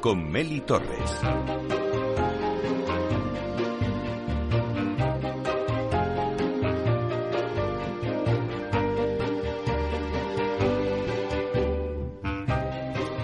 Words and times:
Con 0.00 0.30
Meli 0.30 0.60
Torres. 0.60 1.20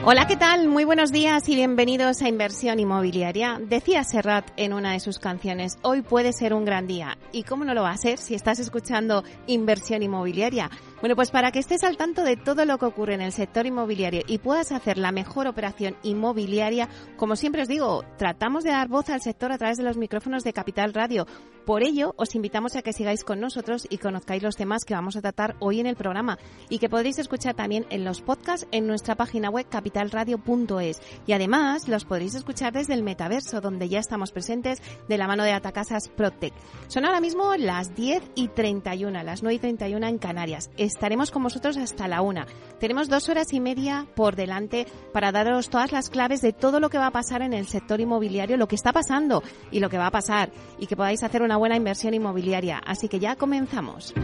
Hola, 0.07 0.27
¿qué 0.27 0.37
tal? 0.37 0.69
Muy 0.69 0.85
buenos 0.85 1.13
días 1.13 1.49
y 1.49 1.55
bienvenidos 1.55 2.21
a 2.21 2.29
Inversión 2.29 2.79
Inmobiliaria. 2.79 3.59
Decía 3.59 4.05
Serrat 4.05 4.51
en 4.59 4.75
una 4.75 4.93
de 4.93 5.01
sus 5.01 5.19
canciones, 5.19 5.79
hoy 5.81 6.03
puede 6.03 6.35
ser 6.35 6.53
un 6.53 6.67
gran 6.67 6.87
día. 6.87 7.17
¿Y 7.33 7.45
cómo 7.45 7.65
no 7.65 7.73
lo 7.73 7.85
va 7.85 7.93
a 7.93 7.97
ser 7.97 8.19
si 8.19 8.35
estás 8.35 8.59
escuchando 8.59 9.25
Inversión 9.47 10.03
Inmobiliaria? 10.03 10.71
Bueno, 11.05 11.17
pues 11.17 11.31
para 11.31 11.53
que 11.53 11.59
estés 11.59 11.85
al 11.85 11.99
tanto 11.99 12.25
de 12.25 12.39
todo 12.39 12.65
lo 12.65 12.79
que 12.79 12.87
ocurre 12.87 13.13
en 13.13 13.21
el 13.21 13.33
sector 13.33 13.67
inmobiliario 13.67 14.23
y 14.27 14.39
puedas 14.39 14.73
hacer 14.73 14.97
la 14.97 15.13
mejor 15.13 15.47
operación 15.47 15.99
inmobiliaria, 16.03 16.89
como 17.19 17.37
siempre 17.37 17.61
os 17.61 17.69
digo, 17.69 18.07
tratamos 18.17 18.65
de 18.65 18.71
dar 18.71 18.89
voz 18.89 19.11
al 19.11 19.21
sector 19.21 19.53
a 19.53 19.59
través 19.59 19.77
de 19.77 19.83
los 19.83 19.99
micrófonos 19.99 20.45
de 20.45 20.55
Capital 20.55 20.95
Radio. 20.95 21.27
Por 21.65 21.83
ello, 21.83 22.15
os 22.19 22.35
invitamos 22.35 22.77
a 22.77 22.83
que 22.83 22.93
sigáis 22.93 23.25
con 23.25 23.41
nosotros 23.41 23.87
y 23.89 23.97
conozcáis 23.97 24.43
los 24.43 24.55
temas 24.55 24.85
que 24.85 24.93
vamos 24.93 25.17
a 25.17 25.23
tratar 25.23 25.57
hoy 25.61 25.81
en 25.81 25.87
el 25.87 25.97
programa 25.97 26.39
y 26.69 26.79
que 26.79 26.91
podréis 26.91 27.19
escuchar 27.19 27.55
también 27.55 27.87
en 27.89 28.05
los 28.05 28.21
podcasts 28.21 28.67
en 28.71 28.87
nuestra 28.87 29.15
página 29.15 29.49
web 29.49 29.67
capitalradio.es. 29.71 31.01
Y 31.27 31.33
además 31.33 31.89
los 31.89 32.05
podréis 32.05 32.35
escuchar 32.35 32.75
desde 32.75 32.93
el 32.93 33.03
metaverso, 33.03 33.63
donde 33.63 33.89
ya 33.89 33.99
estamos 33.99 34.31
presentes 34.31 34.83
de 35.09 35.17
la 35.17 35.27
mano 35.27 35.43
de 35.43 35.53
Atacasas 35.53 36.11
Protec. 36.11 36.53
Son 36.89 37.07
ahora 37.07 37.23
mismo 37.23 37.55
las 37.57 37.95
10 37.95 38.23
y 38.35 38.49
31, 38.49 39.23
las 39.23 39.43
9 39.43 39.55
y 39.55 39.59
31 39.59 40.07
en 40.07 40.19
Canarias. 40.19 40.71
Estaremos 40.77 41.31
con 41.31 41.45
vosotros 41.45 41.79
hasta 41.79 42.09
la 42.09 42.21
una. 42.21 42.47
Tenemos 42.79 43.09
dos 43.09 43.31
horas 43.31 43.55
y 43.55 43.61
media 43.61 44.07
por 44.15 44.37
delante 44.37 44.87
para 45.15 45.33
daros 45.33 45.71
todas 45.71 45.93
las 45.93 46.11
claves 46.11 46.43
de 46.43 46.53
todo 46.53 46.79
lo 46.79 46.91
que 46.91 46.99
va 46.99 47.07
a 47.07 47.13
pasar 47.13 47.41
en 47.41 47.55
el 47.55 47.69
sector 47.69 48.03
inmobiliario, 48.03 48.59
lo 48.59 48.69
que 48.69 48.77
está 48.77 48.93
pasando 48.93 49.43
y 49.71 49.81
lo 49.81 49.89
que 49.89 49.97
va 49.97 50.09
a 50.09 50.11
pasar, 50.11 50.53
y 50.79 50.87
que 50.87 50.97
podáis 50.97 51.23
hacer 51.23 51.41
una 51.41 51.54
buena 51.57 51.77
inversión 51.77 52.15
inmobiliaria. 52.15 52.79
Así 52.79 53.09
que 53.09 53.19
ya 53.19 53.37
comenzamos. 53.37 54.15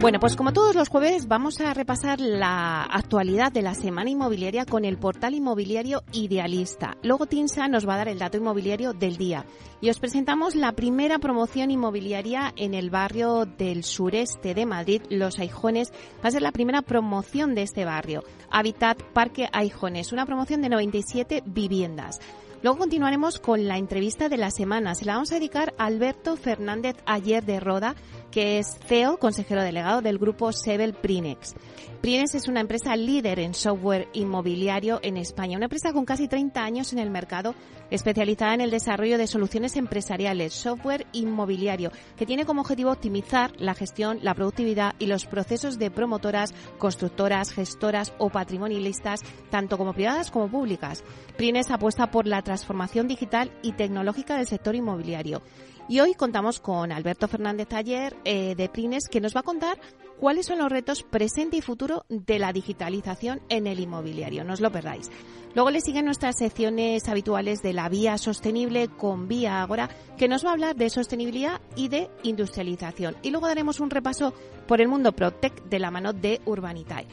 Bueno, 0.00 0.20
pues 0.20 0.36
como 0.36 0.52
todos 0.52 0.76
los 0.76 0.88
jueves 0.88 1.26
vamos 1.26 1.60
a 1.60 1.74
repasar 1.74 2.20
la 2.20 2.84
actualidad 2.84 3.50
de 3.50 3.62
la 3.62 3.74
semana 3.74 4.08
inmobiliaria 4.08 4.64
con 4.64 4.84
el 4.84 4.96
portal 4.96 5.34
inmobiliario 5.34 6.04
Idealista. 6.12 6.96
Luego 7.02 7.26
Tinsa 7.26 7.66
nos 7.66 7.86
va 7.86 7.94
a 7.94 7.96
dar 7.96 8.08
el 8.08 8.20
dato 8.20 8.36
inmobiliario 8.36 8.92
del 8.92 9.16
día. 9.16 9.44
Y 9.80 9.90
os 9.90 9.98
presentamos 9.98 10.54
la 10.54 10.70
primera 10.70 11.18
promoción 11.18 11.72
inmobiliaria 11.72 12.52
en 12.54 12.74
el 12.74 12.90
barrio 12.90 13.44
del 13.44 13.82
sureste 13.82 14.54
de 14.54 14.66
Madrid, 14.66 15.02
Los 15.10 15.40
Aijones. 15.40 15.92
Va 16.24 16.28
a 16.28 16.30
ser 16.30 16.42
la 16.42 16.52
primera 16.52 16.82
promoción 16.82 17.56
de 17.56 17.62
este 17.62 17.84
barrio. 17.84 18.22
Habitat 18.50 19.02
Parque 19.02 19.48
Aijones, 19.52 20.12
una 20.12 20.26
promoción 20.26 20.62
de 20.62 20.68
97 20.68 21.42
viviendas. 21.44 22.20
Luego 22.60 22.78
continuaremos 22.78 23.38
con 23.38 23.68
la 23.68 23.78
entrevista 23.78 24.28
de 24.28 24.36
la 24.36 24.50
semana. 24.50 24.96
Se 24.96 25.04
la 25.04 25.14
vamos 25.14 25.30
a 25.30 25.36
dedicar 25.36 25.74
a 25.78 25.86
Alberto 25.86 26.36
Fernández 26.36 26.96
Ayer 27.06 27.44
de 27.44 27.60
Roda, 27.60 27.94
que 28.30 28.58
es 28.58 28.78
CEO, 28.86 29.18
consejero 29.18 29.62
delegado 29.62 30.02
del 30.02 30.18
grupo 30.18 30.52
Sebel 30.52 30.94
Prinex. 30.94 31.54
Prinex 32.00 32.36
es 32.36 32.46
una 32.46 32.60
empresa 32.60 32.94
líder 32.94 33.40
en 33.40 33.54
software 33.54 34.08
inmobiliario 34.12 35.00
en 35.02 35.16
España, 35.16 35.56
una 35.56 35.66
empresa 35.66 35.92
con 35.92 36.04
casi 36.04 36.28
30 36.28 36.62
años 36.62 36.92
en 36.92 37.00
el 37.00 37.10
mercado, 37.10 37.56
especializada 37.90 38.54
en 38.54 38.60
el 38.60 38.70
desarrollo 38.70 39.18
de 39.18 39.26
soluciones 39.26 39.74
empresariales, 39.76 40.54
software 40.54 41.06
inmobiliario, 41.12 41.90
que 42.16 42.26
tiene 42.26 42.46
como 42.46 42.60
objetivo 42.60 42.92
optimizar 42.92 43.52
la 43.58 43.74
gestión, 43.74 44.20
la 44.22 44.34
productividad 44.34 44.94
y 45.00 45.06
los 45.06 45.26
procesos 45.26 45.78
de 45.78 45.90
promotoras, 45.90 46.54
constructoras, 46.78 47.52
gestoras 47.52 48.12
o 48.18 48.30
patrimonialistas, 48.30 49.20
tanto 49.50 49.76
como 49.76 49.92
privadas 49.92 50.30
como 50.30 50.48
públicas. 50.48 51.02
Prinex 51.36 51.70
apuesta 51.70 52.10
por 52.12 52.28
la 52.28 52.42
transformación 52.42 53.08
digital 53.08 53.50
y 53.62 53.72
tecnológica 53.72 54.36
del 54.36 54.46
sector 54.46 54.76
inmobiliario. 54.76 55.42
Y 55.88 56.00
hoy 56.00 56.12
contamos 56.12 56.60
con 56.60 56.92
Alberto 56.92 57.28
Fernández 57.28 57.68
Taller 57.68 58.14
eh, 58.24 58.54
de 58.54 58.68
Prines 58.68 59.08
que 59.08 59.22
nos 59.22 59.34
va 59.34 59.40
a 59.40 59.44
contar 59.44 59.80
cuáles 60.18 60.44
son 60.44 60.58
los 60.58 60.70
retos 60.70 61.02
presente 61.02 61.56
y 61.56 61.62
futuro 61.62 62.04
de 62.10 62.38
la 62.38 62.52
digitalización 62.52 63.40
en 63.48 63.66
el 63.66 63.80
inmobiliario. 63.80 64.44
No 64.44 64.52
os 64.52 64.60
lo 64.60 64.70
perdáis. 64.70 65.10
Luego 65.54 65.70
le 65.70 65.80
siguen 65.80 66.04
nuestras 66.04 66.36
secciones 66.36 67.08
habituales 67.08 67.62
de 67.62 67.72
la 67.72 67.88
vía 67.88 68.18
sostenible 68.18 68.88
con 68.88 69.28
Vía 69.28 69.62
Agora, 69.62 69.88
que 70.18 70.28
nos 70.28 70.44
va 70.44 70.50
a 70.50 70.52
hablar 70.52 70.76
de 70.76 70.90
sostenibilidad 70.90 71.62
y 71.74 71.88
de 71.88 72.10
industrialización. 72.22 73.16
Y 73.22 73.30
luego 73.30 73.48
daremos 73.48 73.80
un 73.80 73.88
repaso 73.88 74.34
por 74.66 74.82
el 74.82 74.88
mundo 74.88 75.12
Protec 75.12 75.64
de 75.64 75.78
la 75.78 75.90
mano 75.90 76.12
de 76.12 76.42
Urbanitae. 76.44 77.06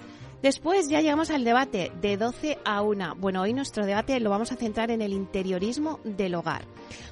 Después 0.46 0.90
ya 0.90 1.02
llegamos 1.02 1.32
al 1.32 1.44
debate 1.44 1.92
de 2.02 2.18
12 2.18 2.60
a 2.64 2.84
1. 2.84 3.16
Bueno, 3.16 3.42
hoy 3.42 3.52
nuestro 3.52 3.84
debate 3.84 4.20
lo 4.20 4.30
vamos 4.30 4.52
a 4.52 4.56
centrar 4.56 4.92
en 4.92 5.02
el 5.02 5.12
interiorismo 5.12 6.00
del 6.04 6.36
hogar. 6.36 6.66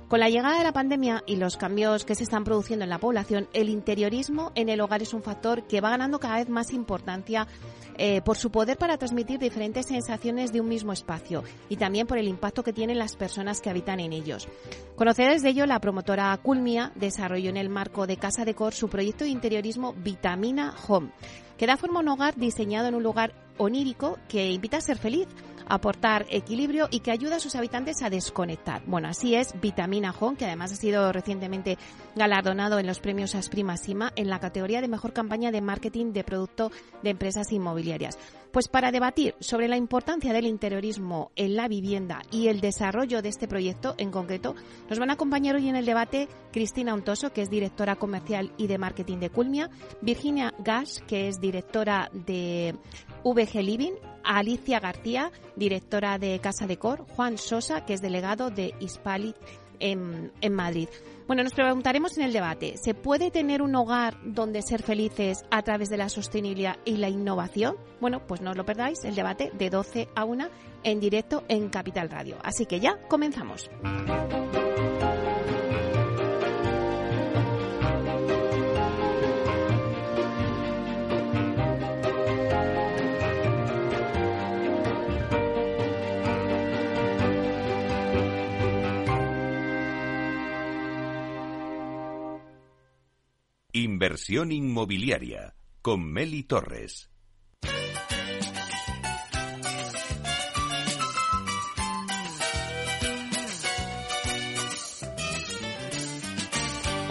Con 0.07 0.19
la 0.19 0.29
llegada 0.29 0.59
de 0.59 0.63
la 0.63 0.71
pandemia 0.71 1.23
y 1.25 1.37
los 1.37 1.57
cambios 1.57 2.05
que 2.05 2.13
se 2.13 2.25
están 2.25 2.43
produciendo 2.43 2.83
en 2.83 2.91
la 2.91 2.99
población, 2.99 3.47
el 3.53 3.69
interiorismo 3.69 4.51
en 4.53 4.69
el 4.69 4.79
hogar 4.81 5.01
es 5.01 5.15
un 5.15 5.23
factor 5.23 5.63
que 5.63 5.81
va 5.81 5.89
ganando 5.89 6.19
cada 6.19 6.35
vez 6.35 6.47
más 6.47 6.73
importancia 6.73 7.47
eh, 7.97 8.21
por 8.21 8.37
su 8.37 8.51
poder 8.51 8.77
para 8.77 8.99
transmitir 8.99 9.39
diferentes 9.39 9.87
sensaciones 9.87 10.53
de 10.53 10.61
un 10.61 10.69
mismo 10.69 10.93
espacio 10.93 11.43
y 11.69 11.77
también 11.77 12.05
por 12.05 12.19
el 12.19 12.27
impacto 12.27 12.63
que 12.63 12.71
tienen 12.71 12.99
las 12.99 13.15
personas 13.15 13.61
que 13.61 13.71
habitan 13.71 13.99
en 13.99 14.13
ellos. 14.13 14.47
Conocedores 14.95 15.41
de 15.41 15.49
ello, 15.49 15.65
la 15.65 15.81
promotora 15.81 16.37
Culmia 16.37 16.91
desarrolló 16.93 17.49
en 17.49 17.57
el 17.57 17.69
marco 17.69 18.05
de 18.05 18.17
Casa 18.17 18.45
de 18.45 18.53
Cor 18.53 18.75
su 18.75 18.89
proyecto 18.89 19.23
de 19.23 19.31
interiorismo 19.31 19.93
Vitamina 19.93 20.75
Home 20.87 21.09
que 21.57 21.67
da 21.67 21.77
forma 21.77 21.99
a 21.99 22.03
un 22.03 22.09
hogar 22.09 22.35
diseñado 22.35 22.87
en 22.87 22.95
un 22.95 23.03
lugar 23.03 23.33
onírico 23.57 24.17
que 24.27 24.51
invita 24.51 24.77
a 24.77 24.81
ser 24.81 24.97
feliz, 24.97 25.27
aportar 25.67 26.25
equilibrio 26.29 26.87
y 26.91 26.99
que 26.99 27.11
ayuda 27.11 27.37
a 27.37 27.39
sus 27.39 27.55
habitantes 27.55 28.01
a 28.01 28.09
desconectar. 28.09 28.83
Bueno, 28.85 29.07
así 29.07 29.35
es 29.35 29.59
Vitamina 29.59 30.13
Home, 30.19 30.37
que 30.37 30.45
además 30.45 30.71
ha 30.71 30.75
sido 30.75 31.11
recientemente 31.11 31.77
galardonado 32.15 32.79
en 32.79 32.87
los 32.87 32.99
premios 32.99 33.35
Asprima 33.35 33.77
Sima 33.77 34.11
en 34.15 34.29
la 34.29 34.39
categoría 34.39 34.81
de 34.81 34.87
mejor 34.87 35.13
campaña 35.13 35.51
de 35.51 35.61
marketing 35.61 36.13
de 36.13 36.23
producto 36.23 36.71
de 37.01 37.09
empresas 37.09 37.51
inmobiliarias. 37.51 38.17
Pues 38.53 38.67
para 38.67 38.91
debatir 38.91 39.33
sobre 39.39 39.67
la 39.67 39.77
importancia 39.77 40.31
del 40.31 40.45
interiorismo 40.45 41.31
en 41.35 41.55
la 41.55 41.67
vivienda 41.67 42.21
y 42.29 42.49
el 42.49 42.61
desarrollo 42.61 43.23
de 43.23 43.29
este 43.29 43.47
proyecto 43.47 43.95
en 43.97 44.11
concreto, 44.11 44.53
nos 44.91 44.99
van 44.99 45.09
a 45.09 45.13
acompañar 45.13 45.55
hoy 45.55 45.69
en 45.69 45.75
el 45.75 45.87
debate 45.87 46.27
Cristina 46.51 46.93
Untoso, 46.93 47.33
que 47.33 47.41
es 47.41 47.49
directora 47.49 47.95
comercial 47.95 48.51
y 48.57 48.67
de 48.67 48.77
marketing 48.77 49.17
de 49.17 49.31
Culmia, 49.31 49.71
Virginia 50.01 50.53
Gash, 50.59 50.99
que 51.07 51.29
es 51.29 51.41
directora 51.41 52.11
de 52.13 52.75
VG 53.23 53.61
Living, 53.61 53.93
Alicia 54.23 54.79
García, 54.79 55.31
directora 55.55 56.17
de 56.17 56.39
Casa 56.39 56.67
de 56.67 56.77
Cor, 56.77 57.05
Juan 57.15 57.37
Sosa, 57.37 57.85
que 57.85 57.93
es 57.93 58.01
delegado 58.01 58.49
de 58.49 58.73
Hispalit 58.79 59.35
en, 59.79 60.31
en 60.41 60.53
Madrid. 60.53 60.89
Bueno, 61.27 61.43
nos 61.43 61.53
preguntaremos 61.53 62.17
en 62.17 62.25
el 62.25 62.33
debate, 62.33 62.75
¿se 62.77 62.93
puede 62.93 63.31
tener 63.31 63.61
un 63.61 63.75
hogar 63.75 64.17
donde 64.25 64.61
ser 64.61 64.83
felices 64.83 65.45
a 65.51 65.61
través 65.61 65.89
de 65.89 65.97
la 65.97 66.09
sostenibilidad 66.09 66.77
y 66.83 66.97
la 66.97 67.07
innovación? 67.07 67.77
Bueno, 68.01 68.27
pues 68.27 68.41
no 68.41 68.51
os 68.51 68.57
lo 68.57 68.65
perdáis, 68.65 69.05
el 69.05 69.15
debate 69.15 69.51
de 69.57 69.69
12 69.69 70.09
a 70.15 70.25
1 70.25 70.49
en 70.83 70.99
directo 70.99 71.43
en 71.47 71.69
Capital 71.69 72.09
Radio. 72.09 72.37
Así 72.43 72.65
que 72.65 72.81
ya 72.81 72.97
comenzamos. 73.07 73.69
Inversión 94.03 94.51
inmobiliaria 94.51 95.55
con 95.81 96.03
Meli 96.03 96.43
Torres. 96.43 97.09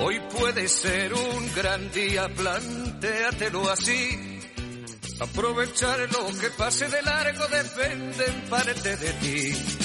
Hoy 0.01 0.21
puede 0.39 0.69
ser 0.69 1.15
un 1.15 1.55
gran 1.55 1.91
día, 1.93 2.29
plantéatelo 2.29 3.71
así. 3.71 4.41
Aprovechar 5.19 5.99
lo 6.13 6.27
que 6.39 6.51
pase 6.59 6.89
de 6.89 7.01
largo 7.01 7.49
depende 7.49 8.27
en 8.27 8.51
parte 8.51 8.97
de 8.99 9.13
ti. 9.15 9.82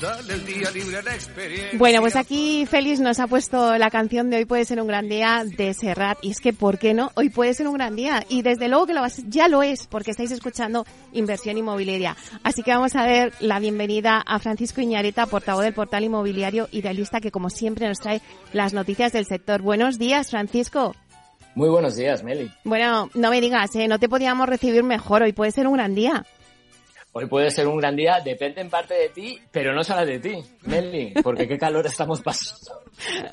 Dale 0.00 0.34
el 0.34 0.46
día 0.46 0.70
libre 0.70 0.98
a 0.98 1.02
la 1.02 1.14
experiencia. 1.14 1.76
Bueno, 1.78 2.00
pues 2.00 2.14
aquí 2.14 2.66
Félix 2.66 3.00
nos 3.00 3.18
ha 3.18 3.26
puesto 3.26 3.76
la 3.78 3.90
canción 3.90 4.30
de 4.30 4.36
Hoy 4.36 4.44
puede 4.44 4.64
ser 4.64 4.80
un 4.80 4.86
gran 4.86 5.08
día 5.08 5.42
de 5.44 5.74
Serrat. 5.74 6.18
Y 6.22 6.30
es 6.30 6.40
que, 6.40 6.52
¿por 6.52 6.78
qué 6.78 6.94
no? 6.94 7.10
Hoy 7.14 7.30
puede 7.30 7.52
ser 7.54 7.66
un 7.66 7.74
gran 7.74 7.96
día. 7.96 8.24
Y 8.28 8.42
desde 8.42 8.68
luego 8.68 8.86
que 8.86 8.94
lo 8.94 9.00
va 9.00 9.06
a 9.06 9.10
ser- 9.10 9.24
ya 9.28 9.48
lo 9.48 9.62
es, 9.62 9.88
porque 9.88 10.12
estáis 10.12 10.30
escuchando 10.30 10.86
Inversión 11.12 11.58
Inmobiliaria. 11.58 12.16
Así 12.44 12.62
que 12.62 12.70
vamos 12.70 12.94
a 12.94 13.04
ver 13.04 13.32
la 13.40 13.58
bienvenida 13.58 14.22
a 14.24 14.38
Francisco 14.38 14.80
Iñareta, 14.80 15.26
portavoz 15.26 15.64
del 15.64 15.74
portal 15.74 16.04
inmobiliario 16.04 16.68
Idealista, 16.70 17.20
que 17.20 17.32
como 17.32 17.50
siempre 17.50 17.88
nos 17.88 17.98
trae 17.98 18.20
las 18.52 18.74
noticias 18.74 19.12
del 19.12 19.26
sector. 19.26 19.62
Buenos 19.62 19.98
días, 19.98 20.30
Francisco. 20.30 20.94
Muy 21.56 21.70
buenos 21.70 21.96
días, 21.96 22.22
Meli. 22.22 22.52
Bueno, 22.62 23.10
no 23.14 23.30
me 23.30 23.40
digas, 23.40 23.74
¿eh? 23.74 23.88
no 23.88 23.98
te 23.98 24.08
podíamos 24.08 24.48
recibir 24.48 24.84
mejor. 24.84 25.22
Hoy 25.22 25.32
puede 25.32 25.50
ser 25.50 25.66
un 25.66 25.74
gran 25.74 25.96
día. 25.96 26.24
Hoy 27.12 27.26
puede 27.26 27.50
ser 27.50 27.66
un 27.66 27.78
gran 27.78 27.96
día, 27.96 28.20
depende 28.22 28.60
en 28.60 28.68
parte 28.68 28.94
de 28.94 29.08
ti, 29.08 29.38
pero 29.50 29.74
no 29.74 29.82
solo 29.82 30.04
de 30.04 30.18
ti, 30.18 30.34
Meli, 30.66 31.14
porque 31.22 31.48
qué 31.48 31.58
calor 31.58 31.86
estamos 31.86 32.20
pasando. 32.20 32.82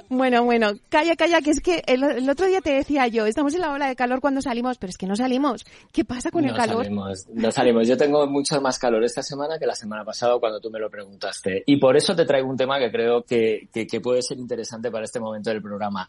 Bueno, 0.10 0.44
bueno, 0.44 0.72
calla, 0.90 1.16
calla, 1.16 1.42
que 1.42 1.52
es 1.52 1.60
que 1.60 1.84
el, 1.86 2.04
el 2.04 2.30
otro 2.30 2.46
día 2.46 2.62
te 2.62 2.72
decía 2.72 3.08
yo, 3.08 3.26
estamos 3.26 3.54
en 3.54 3.62
la 3.62 3.72
ola 3.72 3.88
de 3.88 3.96
calor 3.96 4.22
cuando 4.22 4.42
salimos, 4.42 4.78
pero 4.78 4.90
es 4.90 4.98
que 4.98 5.08
no 5.08 5.16
salimos. 5.16 5.66
¿Qué 5.92 6.06
pasa 6.06 6.32
con 6.32 6.46
el 6.46 6.52
no 6.52 6.58
calor? 6.58 6.86
salimos, 6.86 7.28
no 7.34 7.52
salimos. 7.52 7.88
Yo 7.88 7.98
tengo 7.98 8.26
mucho 8.28 8.60
más 8.62 8.80
calor 8.80 9.04
esta 9.04 9.22
semana 9.22 9.60
que 9.60 9.66
la 9.66 9.76
semana 9.76 10.06
pasada 10.06 10.40
cuando 10.40 10.60
tú 10.60 10.70
me 10.72 10.80
lo 10.80 10.90
preguntaste. 10.90 11.64
Y 11.66 11.78
por 11.78 11.98
eso 11.98 12.16
te 12.16 12.26
traigo 12.26 12.50
un 12.50 12.58
tema 12.58 12.80
que 12.80 12.92
creo 12.92 13.24
que, 13.24 13.68
que, 13.74 13.86
que 13.86 14.02
puede 14.02 14.22
ser 14.22 14.38
interesante 14.38 14.90
para 14.90 15.06
este 15.06 15.20
momento 15.20 15.50
del 15.50 15.62
programa. 15.62 16.08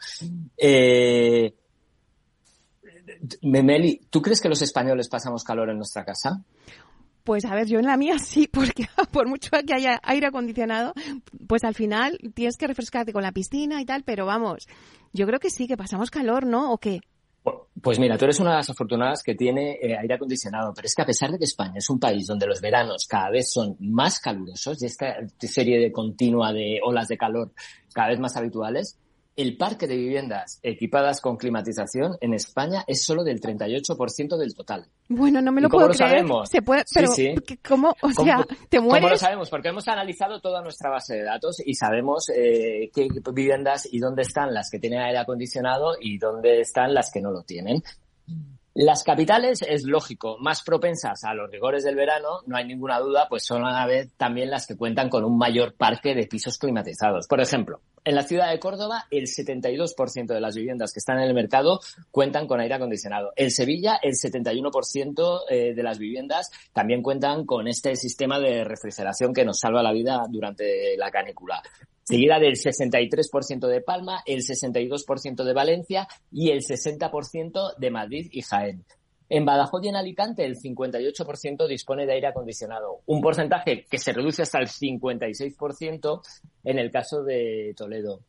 Eh, 0.57 1.53
Meli, 3.43 4.01
¿tú 4.11 4.21
crees 4.21 4.41
que 4.41 4.49
los 4.49 4.63
españoles 4.63 5.09
pasamos 5.09 5.45
calor 5.45 5.71
en 5.71 5.77
nuestra 5.77 6.05
casa? 6.05 6.43
Pues 7.27 7.45
a 7.45 7.57
ver, 7.57 7.67
yo 7.67 7.81
en 7.81 7.87
la 7.87 7.97
mía 7.97 8.19
sí, 8.25 8.47
porque 8.47 8.87
por 9.11 9.29
mucho 9.29 9.51
que 9.67 9.75
haya 9.75 10.01
aire 10.05 10.29
acondicionado, 10.29 10.95
pues 11.49 11.65
al 11.65 11.75
final 11.75 12.19
tienes 12.35 12.57
que 12.57 12.69
refrescarte 12.69 13.13
con 13.13 13.25
la 13.25 13.33
piscina 13.33 13.83
y 13.83 13.85
tal, 13.85 14.05
pero 14.05 14.25
vamos, 14.25 14.69
yo 15.13 15.27
creo 15.27 15.41
que 15.41 15.51
sí, 15.51 15.67
que 15.67 15.77
pasamos 15.77 16.11
calor, 16.11 16.47
¿no? 16.47 16.73
¿O 16.73 16.79
qué? 16.79 17.01
Pues 17.83 17.99
mira, 17.99 18.17
tú 18.17 18.25
eres 18.25 18.41
una 18.41 18.51
de 18.51 18.57
las 18.57 18.71
afortunadas 18.71 19.23
que 19.23 19.35
tiene 19.35 19.79
eh, 19.83 19.97
aire 19.97 20.15
acondicionado, 20.15 20.73
pero 20.75 20.87
es 20.87 20.95
que 20.95 21.03
a 21.03 21.07
pesar 21.07 21.31
de 21.33 21.39
que 21.39 21.45
España 21.45 21.75
es 21.77 21.91
un 21.91 21.99
país 21.99 22.27
donde 22.27 22.47
los 22.47 22.61
veranos 22.61 23.07
cada 23.09 23.31
vez 23.31 23.53
son 23.53 23.77
más 23.81 24.21
calurosos 24.21 24.81
y 24.83 24.87
esta 24.87 25.17
serie 25.39 25.81
de 25.81 25.93
continua 25.93 26.53
de 26.53 26.81
olas 26.83 27.09
de 27.09 27.19
calor 27.19 27.53
cada 27.93 28.09
vez 28.09 28.21
más 28.21 28.37
habituales, 28.37 28.99
el 29.37 29.57
parque 29.59 29.87
de 29.87 29.97
viviendas 29.97 30.59
equipadas 30.63 31.21
con 31.21 31.37
climatización 31.37 32.17
en 32.21 32.33
España 32.35 32.85
es 32.87 33.05
solo 33.05 33.23
del 33.23 33.41
38% 33.41 34.37
del 34.39 34.55
total. 34.55 34.87
Bueno, 35.09 35.43
no 35.43 35.53
me 35.53 35.61
lo 35.61 35.69
¿Y 35.69 35.71
cómo 35.71 35.81
puedo 35.81 35.89
lo 35.89 35.95
creer. 35.95 36.11
sabemos? 36.11 36.49
Se 36.49 36.63
puede, 36.63 36.81
Sí, 36.87 36.95
pero 36.95 37.13
sí. 37.13 37.35
¿qué- 37.47 37.59
¿cómo? 37.59 37.91
O 37.91 38.09
¿Cómo- 38.15 38.25
sea, 38.25 38.47
¿te 38.69 38.79
¿Cómo 38.79 38.95
lo 38.95 39.01
mueres? 39.01 39.21
sabemos? 39.21 39.51
Porque 39.51 39.69
hemos 39.69 39.87
analizado 39.89 40.41
toda 40.41 40.63
nuestra 40.63 40.89
base 40.91 41.15
de 41.17 41.23
datos 41.25 41.61
y 41.65 41.75
sabemos 41.75 42.31
eh, 42.35 42.91
qué 42.95 43.09
viviendas 43.33 43.87
y 43.93 43.99
dónde 43.99 44.23
están 44.23 44.55
las 44.55 44.71
que 44.71 44.79
tienen 44.79 45.01
aire 45.01 45.19
acondicionado 45.19 45.93
y 46.01 46.19
dónde 46.19 46.61
están 46.61 46.95
las 46.95 47.11
que 47.13 47.21
no 47.21 47.31
lo 47.31 47.43
tienen. 47.43 47.83
Las 48.79 49.05
capitales, 49.05 49.63
es 49.63 49.85
lógico, 49.85 50.37
más 50.39 50.63
propensas 50.63 51.25
a 51.25 51.33
los 51.33 51.51
rigores 51.51 51.83
del 51.83 51.95
verano, 51.95 52.41
no 52.47 52.57
hay 52.59 52.67
ninguna 52.67 52.99
duda, 53.01 53.27
pues 53.29 53.45
son 53.45 53.65
a 53.65 53.73
la 53.73 53.87
vez 53.87 54.13
también 54.19 54.51
las 54.51 54.67
que 54.67 54.77
cuentan 54.77 55.09
con 55.09 55.25
un 55.25 55.39
mayor 55.39 55.75
parque 55.75 56.15
de 56.15 56.27
pisos 56.27 56.59
climatizados. 56.59 57.27
Por 57.27 57.41
ejemplo, 57.41 57.81
en 58.07 58.15
la 58.15 58.23
ciudad 58.23 58.51
de 58.51 58.61
Córdoba, 58.61 59.07
el 59.11 59.25
72% 59.25 60.27
de 60.27 60.41
las 60.41 60.55
viviendas 60.55 60.93
que 60.93 61.01
están 61.01 61.19
en 61.19 61.25
el 61.25 61.35
mercado 61.35 61.81
cuentan 62.13 62.47
con 62.47 62.61
aire 62.61 62.77
acondicionado. 62.77 63.33
En 63.35 63.51
Sevilla, 63.51 63.99
el 64.01 64.13
71% 64.13 65.41
eh, 65.51 65.75
de 65.75 65.83
las 65.83 65.99
viviendas 65.99 66.53
también 66.73 67.03
cuentan 67.03 67.45
con 67.45 67.67
este 67.67 67.97
sistema 67.97 68.39
de 68.39 68.63
refrigeración 68.63 69.35
que 69.35 69.45
nos 69.45 69.59
salva 69.59 69.83
la 69.83 69.93
vida 69.93 70.25
durante 70.31 70.97
la 70.97 71.11
canícula. 71.11 71.61
Seguida 72.05 72.39
del 72.39 72.55
63% 72.55 73.67
de 73.67 73.81
Palma, 73.81 74.23
el 74.25 74.43
62% 74.43 75.43
de 75.43 75.53
Valencia 75.53 76.07
y 76.31 76.51
el 76.51 76.61
60% 76.61 77.77
de 77.77 77.91
Madrid 77.91 78.29
y 78.31 78.43
Jaén. 78.43 78.85
En 79.29 79.45
Badajoz 79.45 79.83
y 79.85 79.89
en 79.89 79.97
Alicante 79.97 80.45
el 80.45 80.57
58% 80.57 81.67
dispone 81.67 82.07
de 82.07 82.13
aire 82.13 82.29
acondicionado, 82.29 83.01
un 83.07 83.21
porcentaje 83.21 83.85
que 83.91 83.99
se 83.99 84.13
reduce 84.13 84.43
hasta 84.43 84.59
el 84.59 84.69
56% 84.69 86.21
en 86.65 86.79
el 86.79 86.91
caso 86.91 87.25
de 87.25 87.75
Toledo. 87.77 88.21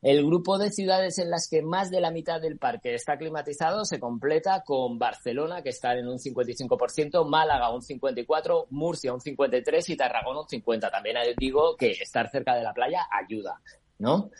El 0.00 0.24
grupo 0.24 0.58
de 0.58 0.70
ciudades 0.70 1.18
en 1.18 1.28
las 1.28 1.48
que 1.50 1.60
más 1.60 1.90
de 1.90 2.00
la 2.00 2.12
mitad 2.12 2.40
del 2.40 2.56
parque 2.56 2.94
está 2.94 3.18
climatizado 3.18 3.84
se 3.84 3.98
completa 3.98 4.62
con 4.64 4.96
Barcelona, 4.96 5.62
que 5.62 5.70
está 5.70 5.94
en 5.94 6.06
un 6.06 6.18
55%, 6.18 7.28
Málaga 7.28 7.74
un 7.74 7.80
54%, 7.80 8.66
Murcia 8.70 9.12
un 9.12 9.20
53% 9.20 9.88
y 9.88 9.96
Tarragona 9.96 10.40
un 10.40 10.46
50%. 10.46 10.90
También 10.92 11.16
digo 11.36 11.74
que 11.76 11.90
estar 11.90 12.30
cerca 12.30 12.54
de 12.54 12.62
la 12.62 12.72
playa 12.72 13.08
ayuda, 13.10 13.60
¿no? 13.98 14.30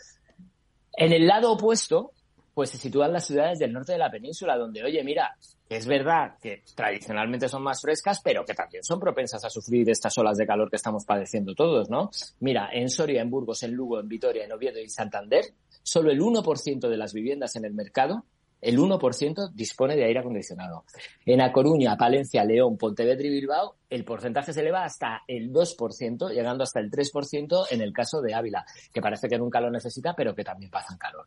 En 0.93 1.11
el 1.11 1.27
lado 1.27 1.51
opuesto, 1.51 2.13
pues 2.59 2.71
se 2.71 2.77
sitúan 2.77 3.13
las 3.13 3.25
ciudades 3.25 3.57
del 3.57 3.71
norte 3.71 3.93
de 3.93 3.97
la 3.97 4.11
península, 4.11 4.57
donde, 4.57 4.83
oye, 4.83 5.01
mira, 5.01 5.33
es 5.69 5.87
verdad 5.87 6.35
que 6.41 6.61
tradicionalmente 6.75 7.47
son 7.47 7.63
más 7.63 7.79
frescas, 7.79 8.19
pero 8.21 8.43
que 8.43 8.53
también 8.53 8.83
son 8.83 8.99
propensas 8.99 9.45
a 9.45 9.49
sufrir 9.49 9.89
estas 9.89 10.17
olas 10.17 10.35
de 10.35 10.45
calor 10.45 10.69
que 10.69 10.75
estamos 10.75 11.05
padeciendo 11.05 11.55
todos, 11.55 11.89
¿no? 11.89 12.09
Mira, 12.41 12.67
en 12.73 12.89
Soria, 12.89 13.21
en 13.21 13.29
Burgos, 13.29 13.63
en 13.63 13.71
Lugo, 13.71 13.97
en 13.97 14.09
Vitoria, 14.09 14.43
en 14.43 14.51
Oviedo 14.51 14.77
y 14.77 14.89
Santander, 14.89 15.45
solo 15.83 16.11
el 16.11 16.19
1% 16.19 16.89
de 16.89 16.97
las 16.97 17.13
viviendas 17.13 17.55
en 17.55 17.63
el 17.63 17.73
mercado, 17.73 18.25
el 18.59 18.77
1% 18.77 19.53
dispone 19.53 19.95
de 19.95 20.03
aire 20.03 20.19
acondicionado. 20.19 20.83
En 21.25 21.39
A 21.39 21.53
Coruña, 21.53 21.95
Palencia, 21.95 22.43
León, 22.43 22.77
Pontevedra 22.77 23.25
y 23.25 23.29
Bilbao, 23.29 23.77
el 23.89 24.03
porcentaje 24.03 24.51
se 24.51 24.59
eleva 24.59 24.83
hasta 24.83 25.21
el 25.29 25.53
2%, 25.53 26.33
llegando 26.33 26.63
hasta 26.63 26.81
el 26.81 26.91
3% 26.91 27.67
en 27.71 27.79
el 27.79 27.93
caso 27.93 28.21
de 28.21 28.33
Ávila, 28.33 28.65
que 28.93 28.99
parece 28.99 29.29
que 29.29 29.37
nunca 29.37 29.61
lo 29.61 29.71
necesita, 29.71 30.13
pero 30.13 30.35
que 30.35 30.43
también 30.43 30.69
pasan 30.69 30.97
calor. 30.97 31.25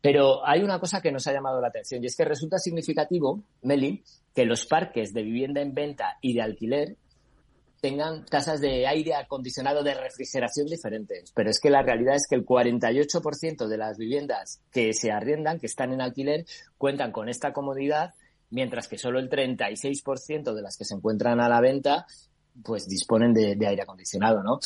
Pero 0.00 0.46
hay 0.46 0.62
una 0.62 0.78
cosa 0.78 1.00
que 1.00 1.10
nos 1.10 1.26
ha 1.26 1.32
llamado 1.32 1.60
la 1.60 1.68
atención 1.68 2.02
y 2.02 2.06
es 2.06 2.16
que 2.16 2.24
resulta 2.24 2.58
significativo, 2.58 3.42
Meli, 3.62 4.04
que 4.34 4.44
los 4.44 4.66
parques 4.66 5.12
de 5.12 5.22
vivienda 5.22 5.60
en 5.60 5.74
venta 5.74 6.18
y 6.20 6.34
de 6.34 6.42
alquiler 6.42 6.96
tengan 7.80 8.24
tasas 8.26 8.60
de 8.60 8.86
aire 8.86 9.14
acondicionado 9.14 9.82
de 9.82 9.94
refrigeración 9.94 10.66
diferentes. 10.66 11.32
Pero 11.34 11.50
es 11.50 11.60
que 11.60 11.70
la 11.70 11.82
realidad 11.82 12.16
es 12.16 12.26
que 12.28 12.36
el 12.36 12.44
48% 12.44 13.66
de 13.66 13.76
las 13.76 13.98
viviendas 13.98 14.60
que 14.72 14.92
se 14.92 15.12
arriendan, 15.12 15.58
que 15.58 15.66
están 15.66 15.92
en 15.92 16.00
alquiler, 16.00 16.44
cuentan 16.76 17.12
con 17.12 17.28
esta 17.28 17.52
comodidad, 17.52 18.14
mientras 18.50 18.88
que 18.88 18.98
solo 18.98 19.18
el 19.18 19.30
36% 19.30 20.54
de 20.54 20.62
las 20.62 20.76
que 20.76 20.84
se 20.84 20.94
encuentran 20.94 21.40
a 21.40 21.48
la 21.48 21.60
venta, 21.60 22.06
pues 22.64 22.88
disponen 22.88 23.32
de, 23.32 23.54
de 23.54 23.66
aire 23.66 23.82
acondicionado, 23.82 24.42
¿no? 24.42 24.58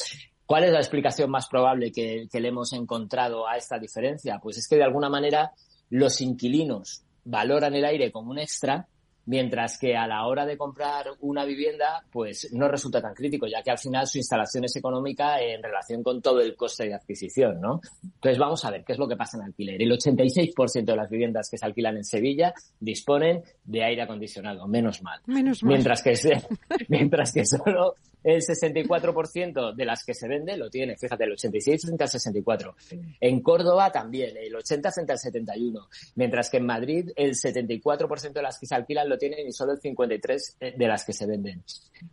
¿Cuál 0.53 0.65
es 0.65 0.73
la 0.73 0.81
explicación 0.81 1.31
más 1.31 1.49
probable 1.49 1.91
que, 1.91 2.29
que, 2.31 2.39
le 2.39 2.49
hemos 2.49 2.75
encontrado 2.75 3.49
a 3.49 3.57
esta 3.57 3.79
diferencia? 3.79 4.39
Pues 4.39 4.59
es 4.59 4.69
que 4.69 4.77
de 4.77 4.85
alguna 4.85 5.09
manera 5.09 5.53
los 5.89 6.21
inquilinos 6.21 7.05
valoran 7.25 7.75
el 7.75 7.87
aire 7.87 8.13
como 8.13 8.33
un 8.33 8.39
extra, 8.39 8.87
mientras 9.27 9.79
que 9.79 9.97
a 9.97 10.07
la 10.07 10.27
hora 10.27 10.47
de 10.47 10.57
comprar 10.57 11.07
una 11.21 11.45
vivienda, 11.45 12.05
pues 12.11 12.53
no 12.53 12.69
resulta 12.69 13.01
tan 13.01 13.15
crítico, 13.15 13.47
ya 13.47 13.63
que 13.63 13.71
al 13.71 13.79
final 13.79 14.07
su 14.07 14.19
instalación 14.19 14.65
es 14.65 14.77
económica 14.77 15.41
en 15.41 15.63
relación 15.63 16.03
con 16.03 16.21
todo 16.21 16.41
el 16.41 16.57
coste 16.57 16.85
de 16.85 16.95
adquisición, 16.95 17.61
¿no? 17.61 17.81
Entonces 18.03 18.39
vamos 18.39 18.65
a 18.65 18.71
ver 18.71 18.85
qué 18.85 18.93
es 18.93 18.99
lo 18.99 19.09
que 19.09 19.17
pasa 19.17 19.37
en 19.39 19.45
alquiler. 19.45 19.81
El 19.81 19.93
86% 19.93 20.85
de 20.85 20.97
las 20.97 21.11
viviendas 21.11 21.49
que 21.51 21.59
se 21.59 21.67
alquilan 21.67 21.97
en 21.97 22.05
Sevilla 22.05 22.53
disponen 22.79 23.43
de 23.65 23.85
aire 23.85 24.03
acondicionado, 24.03 24.67
menos 24.67 25.03
mal. 25.03 25.21
Menos 25.27 25.63
mal. 25.63 25.73
Mientras 25.75 26.03
que, 26.03 26.17
se, 26.17 26.43
mientras 26.89 27.33
que 27.33 27.45
solo 27.45 27.95
el 28.25 28.41
64% 28.41 29.75
de 29.75 29.85
las 29.85 30.05
que 30.05 30.15
se 30.15 30.29
vende 30.29 30.57
lo 30.57 30.71
tiene, 30.71 30.97
fíjate, 30.97 31.25
el 31.25 31.33
86 31.33 31.83
frente 31.83 32.05
al 32.05 32.11
64. 32.11 32.75
En 33.21 33.41
Córdoba 33.41 33.91
también, 33.91 34.37
el 34.37 34.55
80 34.55 34.93
frente 34.93 35.13
al 35.13 35.19
71. 35.19 35.89
Mientras 36.17 36.51
que 36.51 36.59
en 36.59 36.67
Madrid 36.67 37.11
el 37.17 37.33
74% 37.33 38.33
de 38.33 38.43
las 38.43 38.59
que 38.59 38.67
se 38.67 38.75
alquilan 38.75 39.09
lo 39.13 39.19
tienen 39.19 39.47
y 39.47 39.53
solo 39.53 39.73
el 39.73 39.81
53 39.81 40.57
de 40.77 40.89
las 40.89 41.05
que 41.05 41.13
se 41.13 41.27
venden. 41.27 41.63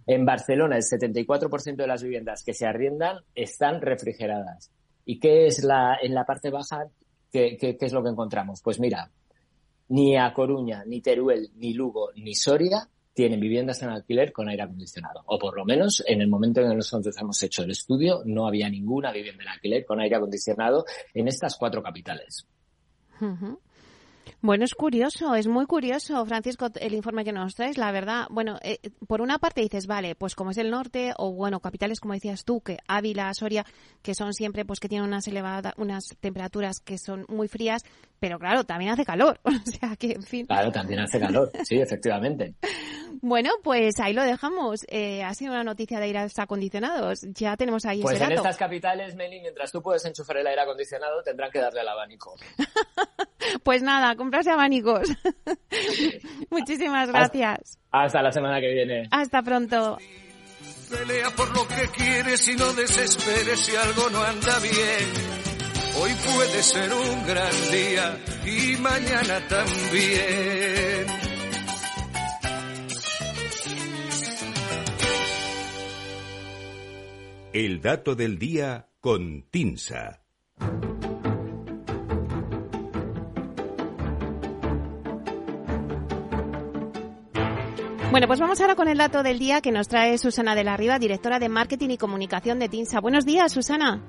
En 0.06 0.26
Barcelona 0.26 0.76
el 0.76 0.84
74% 0.84 1.76
de 1.76 1.88
las 1.88 2.04
viviendas 2.04 2.44
que 2.44 2.54
se 2.54 2.66
arriendan 2.66 3.24
están 3.34 3.82
refrigeradas. 3.82 4.72
¿Y 5.06 5.20
qué 5.20 5.48
es 5.48 5.64
la, 5.64 5.98
en 6.02 6.14
la 6.14 6.26
parte 6.26 6.50
baja, 6.50 6.88
qué, 7.32 7.58
qué, 7.58 7.78
es 7.80 7.94
lo 7.94 8.04
que 8.04 8.10
encontramos? 8.10 8.62
Pues 8.62 8.80
mira, 8.80 9.10
ni 9.90 10.18
A 10.18 10.34
Coruña, 10.34 10.84
ni 10.86 11.02
Teruel, 11.02 11.50
ni 11.56 11.74
Lugo, 11.74 12.12
ni 12.16 12.36
Soria 12.36 12.88
tienen 13.14 13.40
viviendas 13.40 13.82
en 13.82 13.90
alquiler 13.90 14.32
con 14.32 14.48
aire 14.48 14.64
acondicionado. 14.64 15.24
O 15.26 15.40
por 15.40 15.58
lo 15.58 15.66
menos 15.66 16.04
en 16.06 16.22
el 16.22 16.28
momento 16.28 16.62
en 16.62 16.70
que 16.70 16.76
nosotros 16.76 17.16
hemos 17.20 17.42
hecho 17.44 17.64
el 17.64 17.72
estudio, 17.72 18.22
no 18.26 18.48
había 18.48 18.70
ninguna 18.70 19.12
vivienda 19.12 19.44
en 19.44 19.50
alquiler 19.50 19.86
con 19.86 20.00
aire 20.00 20.16
acondicionado 20.16 20.86
en 21.14 21.28
estas 21.28 21.58
cuatro 21.58 21.82
capitales. 21.82 22.46
Uh. 23.20 23.58
Bueno, 24.42 24.64
es 24.64 24.74
curioso, 24.74 25.36
es 25.36 25.48
muy 25.48 25.66
curioso, 25.66 26.26
Francisco, 26.26 26.68
el 26.80 26.94
informe 26.94 27.26
que 27.26 27.34
nos 27.34 27.56
traes, 27.56 27.78
la 27.78 27.92
verdad. 27.92 28.28
Bueno, 28.30 28.58
eh, 28.62 28.80
por 29.06 29.22
una 29.22 29.38
parte 29.38 29.60
dices, 29.60 29.86
vale, 29.86 30.16
pues 30.16 30.34
como 30.34 30.52
es 30.52 30.58
el 30.58 30.72
norte, 30.72 31.14
o 31.18 31.34
bueno, 31.34 31.60
capitales 31.60 32.00
como 32.00 32.14
decías 32.14 32.46
tú, 32.46 32.62
que 32.62 32.78
Ávila, 32.88 33.34
Soria, 33.34 33.66
que 34.02 34.16
son 34.16 34.34
siempre, 34.34 34.64
pues 34.64 34.80
que 34.80 34.88
tienen 34.88 35.08
unas 35.10 35.28
elevadas, 35.28 35.74
unas 35.76 36.04
temperaturas 36.22 36.80
que 36.80 36.98
son 36.98 37.26
muy 37.28 37.50
frías, 37.50 37.84
pero 38.22 38.40
claro, 38.40 38.64
también 38.64 38.92
hace 38.92 39.04
calor, 39.04 39.42
o 39.44 39.72
sea 39.72 39.98
que, 39.98 40.14
en 40.14 40.24
fin. 40.24 40.46
Claro, 40.46 40.72
también 40.72 41.02
hace 41.02 41.20
calor, 41.20 41.52
sí, 41.66 41.76
efectivamente. 41.76 42.56
Bueno, 43.22 43.50
pues 43.62 44.00
ahí 44.00 44.14
lo 44.14 44.24
dejamos. 44.24 44.86
Eh, 44.88 45.24
ha 45.24 45.34
sido 45.34 45.52
una 45.52 45.64
noticia 45.66 46.00
de 46.00 46.06
aire 46.06 46.28
acondicionados. 46.38 47.22
Ya 47.34 47.58
tenemos 47.58 47.86
ahí 47.86 48.02
pues 48.02 48.16
ese 48.16 48.24
en 48.24 48.30
dato. 48.30 48.42
estas 48.42 48.58
capitales, 48.58 49.16
Meli, 49.16 49.42
mientras 49.42 49.72
tú 49.72 49.82
puedes 49.82 50.06
enchufar 50.06 50.38
el 50.38 50.48
aire 50.48 50.62
acondicionado, 50.62 51.22
tendrán 51.24 51.52
que 51.52 51.60
darle 51.60 51.82
al 51.82 51.90
abanico. 51.90 52.36
pues 53.64 53.82
nada, 53.82 54.16
comprarse 54.16 54.52
abanicos. 54.52 55.08
Muchísimas 56.50 57.10
gracias. 57.10 57.80
Hasta, 57.92 58.04
hasta 58.04 58.22
la 58.22 58.32
semana 58.32 58.60
que 58.60 58.74
viene. 58.74 59.08
Hasta 59.12 59.42
pronto. 59.42 59.98
Pelea 60.90 61.30
por 61.36 61.56
lo 61.56 61.68
que 61.68 61.88
quieres 61.96 62.48
y 62.48 62.56
no 62.56 62.74
desesperes 62.74 63.60
si 63.60 63.76
algo 63.76 64.10
no 64.10 64.24
anda 64.24 64.60
bien. 64.60 65.40
Hoy 66.02 66.12
puede 66.34 66.64
ser 66.64 66.92
un 66.94 67.28
gran 67.28 67.52
día 67.72 68.18
y 68.46 68.78
mañana 68.82 69.48
también. 69.48 71.06
El 77.52 77.82
dato 77.82 78.16
del 78.16 78.38
día 78.38 78.88
con 79.02 79.44
Tinsa. 79.50 80.22
Bueno, 88.12 88.26
pues 88.26 88.40
vamos 88.40 88.60
ahora 88.60 88.74
con 88.74 88.88
el 88.88 88.98
dato 88.98 89.22
del 89.22 89.38
día 89.38 89.62
que 89.62 89.72
nos 89.72 89.88
trae 89.88 90.18
Susana 90.18 90.56
de 90.56 90.64
la 90.64 90.76
Riva, 90.76 90.98
directora 90.98 91.38
de 91.38 91.48
Marketing 91.48 91.90
y 91.90 91.98
Comunicación 91.98 92.58
de 92.58 92.68
TINSA. 92.68 93.02
Buenos 93.02 93.24
días, 93.24 93.52
Susana. 93.52 94.02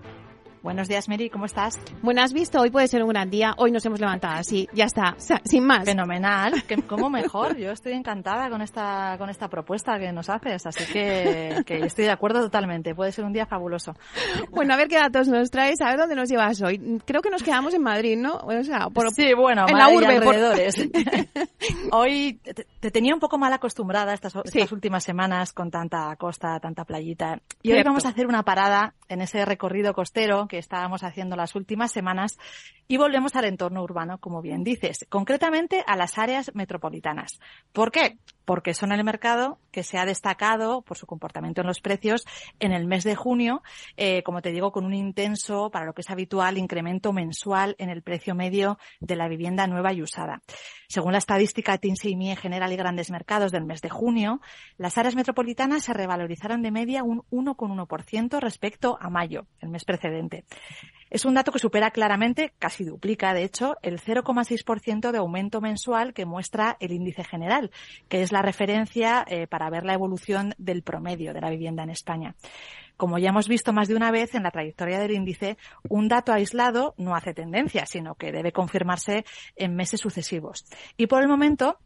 Buenos 0.63 0.89
días, 0.89 1.09
Mary, 1.09 1.31
¿cómo 1.31 1.47
estás? 1.47 1.81
Bueno, 2.03 2.21
has 2.21 2.35
visto, 2.35 2.61
hoy 2.61 2.71
puede 2.71 2.87
ser 2.87 3.03
un 3.03 3.09
gran 3.09 3.31
día, 3.31 3.55
hoy 3.57 3.73
nos 3.73 3.85
hemos 3.87 3.99
levantado 3.99 4.35
así, 4.35 4.69
ya 4.75 4.85
está, 4.85 5.17
sin 5.45 5.65
más. 5.65 5.87
Fenomenal, 5.87 6.63
que, 6.65 6.77
¿cómo 6.87 7.09
mejor? 7.09 7.57
Yo 7.57 7.71
estoy 7.71 7.95
encantada 7.95 8.51
con 8.51 8.61
esta, 8.61 9.17
con 9.17 9.31
esta 9.31 9.49
propuesta 9.49 9.99
que 9.99 10.13
nos 10.13 10.29
haces, 10.29 10.67
así 10.67 10.85
que, 10.93 11.63
que 11.65 11.79
estoy 11.79 12.05
de 12.05 12.11
acuerdo 12.11 12.43
totalmente, 12.43 12.95
puede 12.95 13.11
ser 13.11 13.25
un 13.25 13.33
día 13.33 13.47
fabuloso. 13.47 13.95
Bueno, 14.51 14.75
a 14.75 14.77
ver 14.77 14.89
qué 14.89 14.97
datos 14.97 15.29
nos 15.29 15.51
traes, 15.51 15.81
a 15.81 15.87
ver 15.87 15.99
dónde 15.99 16.15
nos 16.15 16.29
llevas 16.29 16.61
hoy. 16.61 17.01
Creo 17.07 17.23
que 17.23 17.31
nos 17.31 17.43
quedamos 17.43 17.73
en 17.73 17.83
Madrid, 17.83 18.19
¿no? 18.19 18.35
O 18.35 18.63
sea, 18.63 18.91
por, 18.91 19.11
sí, 19.13 19.33
bueno, 19.33 19.65
en 19.67 19.79
la 19.79 19.89
urbe, 19.89 20.17
alrededores. 20.19 20.75
hoy 21.93 22.39
te, 22.43 22.67
te, 22.81 22.91
tenía 22.91 23.15
un 23.15 23.21
poco 23.21 23.39
mal 23.39 23.53
acostumbrada 23.55 24.13
estas, 24.13 24.37
estas 24.37 24.69
sí. 24.69 24.75
últimas 24.75 25.05
semanas 25.05 25.55
con 25.55 25.71
tanta 25.71 26.15
costa, 26.17 26.61
tanta 26.61 26.85
playita. 26.85 27.41
Y 27.63 27.71
hoy 27.71 27.77
Cierto. 27.77 27.89
vamos 27.89 28.05
a 28.05 28.11
hacer 28.11 28.27
una 28.27 28.43
parada 28.43 28.93
en 29.11 29.21
ese 29.21 29.45
recorrido 29.45 29.93
costero 29.93 30.47
que 30.49 30.59
estábamos 30.59 31.03
haciendo 31.03 31.37
las 31.37 31.55
últimas 31.55 31.93
semanas 31.93 32.39
y 32.89 32.97
volvemos 32.97 33.37
al 33.37 33.45
entorno 33.45 33.83
urbano, 33.83 34.19
como 34.19 34.41
bien 34.41 34.65
dices, 34.65 35.05
concretamente 35.09 35.85
a 35.87 35.97
las 35.97 36.17
áreas 36.17 36.53
metropolitanas. 36.55 37.41
¿Por 37.73 37.91
qué? 37.91 38.19
Porque 38.51 38.75
son 38.75 38.91
el 38.91 39.05
mercado 39.05 39.61
que 39.71 39.85
se 39.85 39.97
ha 39.97 40.05
destacado 40.05 40.83
por 40.83 40.99
su 40.99 41.07
comportamiento 41.07 41.61
en 41.61 41.69
los 41.69 41.81
precios 41.81 42.27
en 42.59 42.73
el 42.73 42.89
mes 42.89 43.05
de 43.05 43.15
junio, 43.15 43.63
eh, 43.97 44.25
como 44.25 44.43
te 44.43 44.51
digo, 44.51 44.73
con 44.73 44.85
un 44.85 44.93
intenso, 44.93 45.71
para 45.71 45.87
lo 45.87 45.93
que 45.93 46.01
es 46.01 46.11
habitual, 46.11 46.59
incremento 46.59 47.13
mensual 47.13 47.77
en 47.79 47.91
el 47.91 48.03
precio 48.03 48.35
medio 48.35 48.77
de 48.99 49.15
la 49.15 49.29
vivienda 49.29 49.69
nueva 49.69 49.93
y 49.93 50.03
usada. 50.03 50.43
Según 50.89 51.13
la 51.13 51.19
estadística 51.19 51.79
TINSE 51.79 52.09
General 52.35 52.73
y 52.73 52.77
Grandes 52.77 53.13
Mercados 53.13 53.53
del 53.53 53.67
mes 53.67 53.83
de 53.83 53.89
junio, 53.89 54.41
las 54.79 54.99
áreas 54.99 55.15
metropolitanas 55.15 55.85
se 55.85 55.93
revalorizaron 55.93 56.61
de 56.61 56.73
media 56.73 57.05
un 57.05 57.23
1,1% 57.31 58.41
respecto 58.41 58.99
a 59.01 59.11
mayo, 59.11 59.47
el 59.61 59.69
mes 59.69 59.85
precedente. 59.85 60.45
Es 61.11 61.25
un 61.25 61.35
dato 61.35 61.51
que 61.51 61.59
supera 61.59 61.91
claramente, 61.91 62.53
casi 62.59 62.85
duplica, 62.85 63.35
de 63.35 63.43
hecho, 63.43 63.77
el 63.83 64.01
0,6% 64.01 65.11
de 65.11 65.19
aumento 65.19 65.61
mensual 65.61 66.15
que 66.15 66.25
muestra 66.25 66.77
el 66.79 66.93
índice 66.93 67.25
general, 67.25 67.73
que 68.09 68.23
es 68.23 68.31
la 68.31 68.43
referencia 68.43 69.25
eh, 69.29 69.47
para 69.49 69.69
ver 69.71 69.85
la 69.85 69.95
evolución 69.95 70.55
del 70.57 70.83
promedio 70.83 71.35
de 71.35 71.41
la 71.41 71.51
vivienda 71.51 71.83
en 71.83 71.91
España. 71.91 72.37
Como 72.97 73.19
ya 73.19 73.31
hemos 73.31 73.49
visto 73.49 73.73
más 73.73 73.89
de 73.89 73.97
una 73.97 74.11
vez 74.11 74.35
en 74.35 74.43
la 74.43 74.51
trayectoria 74.51 74.99
del 74.99 75.13
índice, 75.13 75.57
un 75.89 76.07
dato 76.07 76.33
aislado 76.33 76.95
no 76.97 77.17
hace 77.17 77.35
tendencia, 77.35 77.87
sino 77.87 78.15
que 78.15 78.31
debe 78.31 78.53
confirmarse 78.53 79.25
en 79.57 79.75
meses 79.75 80.01
sucesivos. 80.01 80.67
Y 80.97 81.07
por 81.07 81.23
el 81.23 81.29
momento, 81.29 81.79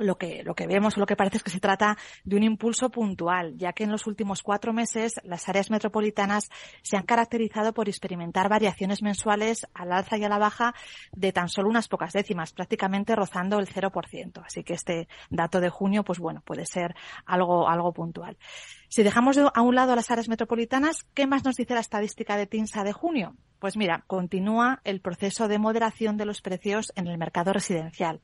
lo 0.00 0.16
que, 0.18 0.42
lo 0.42 0.54
que 0.54 0.66
vemos 0.66 0.96
lo 0.96 1.06
que 1.06 1.16
parece 1.16 1.38
es 1.38 1.42
que 1.42 1.50
se 1.50 1.60
trata 1.60 1.96
de 2.24 2.36
un 2.36 2.42
impulso 2.42 2.90
puntual, 2.90 3.56
ya 3.56 3.72
que 3.72 3.84
en 3.84 3.92
los 3.92 4.06
últimos 4.06 4.42
cuatro 4.42 4.72
meses 4.72 5.20
las 5.24 5.48
áreas 5.48 5.70
metropolitanas 5.70 6.48
se 6.82 6.96
han 6.96 7.04
caracterizado 7.04 7.72
por 7.72 7.88
experimentar 7.88 8.48
variaciones 8.48 9.02
mensuales 9.02 9.66
al 9.74 9.92
alza 9.92 10.16
y 10.16 10.24
a 10.24 10.28
la 10.28 10.38
baja 10.38 10.74
de 11.12 11.32
tan 11.32 11.48
solo 11.48 11.68
unas 11.68 11.88
pocas 11.88 12.12
décimas, 12.12 12.52
prácticamente 12.52 13.14
rozando 13.14 13.58
el 13.58 13.68
0%. 13.68 14.42
Así 14.44 14.64
que 14.64 14.74
este 14.74 15.08
dato 15.28 15.60
de 15.60 15.70
junio, 15.70 16.04
pues 16.04 16.18
bueno, 16.18 16.42
puede 16.44 16.66
ser 16.66 16.94
algo, 17.26 17.68
algo 17.68 17.92
puntual. 17.92 18.36
Si 18.88 19.02
dejamos 19.02 19.38
a 19.38 19.62
un 19.62 19.74
lado 19.74 19.94
las 19.94 20.10
áreas 20.10 20.28
metropolitanas, 20.28 21.04
¿qué 21.14 21.26
más 21.26 21.44
nos 21.44 21.56
dice 21.56 21.74
la 21.74 21.80
estadística 21.80 22.36
de 22.36 22.46
TINSA 22.46 22.82
de 22.82 22.92
junio? 22.92 23.36
Pues 23.60 23.76
mira, 23.76 24.04
continúa 24.06 24.80
el 24.84 25.00
proceso 25.00 25.46
de 25.46 25.58
moderación 25.58 26.16
de 26.16 26.24
los 26.24 26.40
precios 26.40 26.92
en 26.96 27.06
el 27.06 27.18
mercado 27.18 27.52
residencial. 27.52 28.20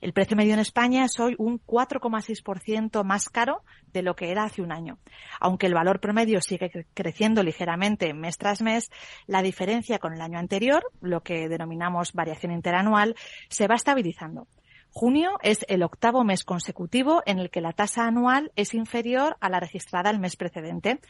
El 0.00 0.12
precio 0.12 0.36
medio 0.36 0.54
en 0.54 0.60
España 0.60 1.04
es 1.04 1.18
hoy 1.18 1.34
un 1.38 1.60
4,6% 1.60 3.02
más 3.02 3.28
caro 3.28 3.62
de 3.92 4.02
lo 4.02 4.14
que 4.14 4.30
era 4.30 4.44
hace 4.44 4.62
un 4.62 4.70
año. 4.70 4.98
Aunque 5.40 5.66
el 5.66 5.74
valor 5.74 6.00
promedio 6.00 6.40
sigue 6.40 6.70
creciendo 6.94 7.42
ligeramente 7.42 8.14
mes 8.14 8.38
tras 8.38 8.62
mes, 8.62 8.90
la 9.26 9.42
diferencia 9.42 9.98
con 9.98 10.12
el 10.12 10.20
año 10.20 10.38
anterior, 10.38 10.84
lo 11.00 11.22
que 11.22 11.48
denominamos 11.48 12.12
variación 12.12 12.52
interanual, 12.52 13.16
se 13.48 13.66
va 13.66 13.74
estabilizando. 13.74 14.46
Junio 14.90 15.38
es 15.42 15.64
el 15.68 15.82
octavo 15.82 16.24
mes 16.24 16.44
consecutivo 16.44 17.22
en 17.26 17.38
el 17.38 17.50
que 17.50 17.60
la 17.60 17.72
tasa 17.72 18.06
anual 18.06 18.52
es 18.56 18.74
inferior 18.74 19.36
a 19.40 19.50
la 19.50 19.60
registrada 19.60 20.10
el 20.10 20.18
mes 20.18 20.36
precedente. 20.36 21.00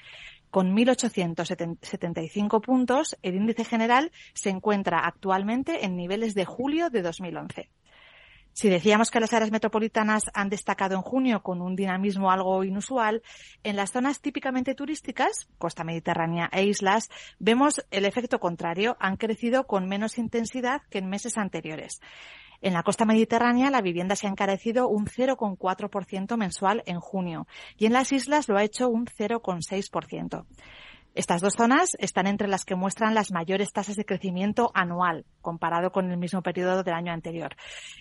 Con 0.50 0.74
1.875 0.74 2.60
puntos, 2.62 3.16
el 3.22 3.36
índice 3.36 3.64
general 3.64 4.12
se 4.32 4.50
encuentra 4.50 5.00
actualmente 5.00 5.84
en 5.84 5.96
niveles 5.96 6.34
de 6.34 6.44
julio 6.44 6.90
de 6.90 7.02
2011. 7.02 7.68
Si 8.58 8.68
decíamos 8.68 9.12
que 9.12 9.20
las 9.20 9.32
áreas 9.32 9.52
metropolitanas 9.52 10.24
han 10.34 10.48
destacado 10.48 10.96
en 10.96 11.02
junio 11.02 11.44
con 11.44 11.62
un 11.62 11.76
dinamismo 11.76 12.32
algo 12.32 12.64
inusual, 12.64 13.22
en 13.62 13.76
las 13.76 13.92
zonas 13.92 14.20
típicamente 14.20 14.74
turísticas, 14.74 15.48
costa 15.58 15.84
mediterránea 15.84 16.48
e 16.50 16.64
islas, 16.64 17.08
vemos 17.38 17.86
el 17.92 18.04
efecto 18.04 18.40
contrario, 18.40 18.96
han 18.98 19.16
crecido 19.16 19.68
con 19.68 19.86
menos 19.86 20.18
intensidad 20.18 20.82
que 20.90 20.98
en 20.98 21.08
meses 21.08 21.38
anteriores. 21.38 22.00
En 22.60 22.72
la 22.72 22.82
costa 22.82 23.04
mediterránea 23.04 23.70
la 23.70 23.80
vivienda 23.80 24.16
se 24.16 24.26
ha 24.26 24.30
encarecido 24.30 24.88
un 24.88 25.06
0,4% 25.06 26.36
mensual 26.36 26.82
en 26.86 26.98
junio 26.98 27.46
y 27.76 27.86
en 27.86 27.92
las 27.92 28.10
islas 28.10 28.48
lo 28.48 28.56
ha 28.56 28.64
hecho 28.64 28.88
un 28.88 29.06
0,6%. 29.06 30.46
Estas 31.18 31.40
dos 31.40 31.54
zonas 31.54 31.96
están 31.98 32.28
entre 32.28 32.46
las 32.46 32.64
que 32.64 32.76
muestran 32.76 33.12
las 33.12 33.32
mayores 33.32 33.72
tasas 33.72 33.96
de 33.96 34.04
crecimiento 34.04 34.70
anual 34.72 35.24
comparado 35.40 35.90
con 35.90 36.08
el 36.12 36.16
mismo 36.16 36.42
periodo 36.42 36.84
del 36.84 36.94
año 36.94 37.12
anterior. 37.12 37.56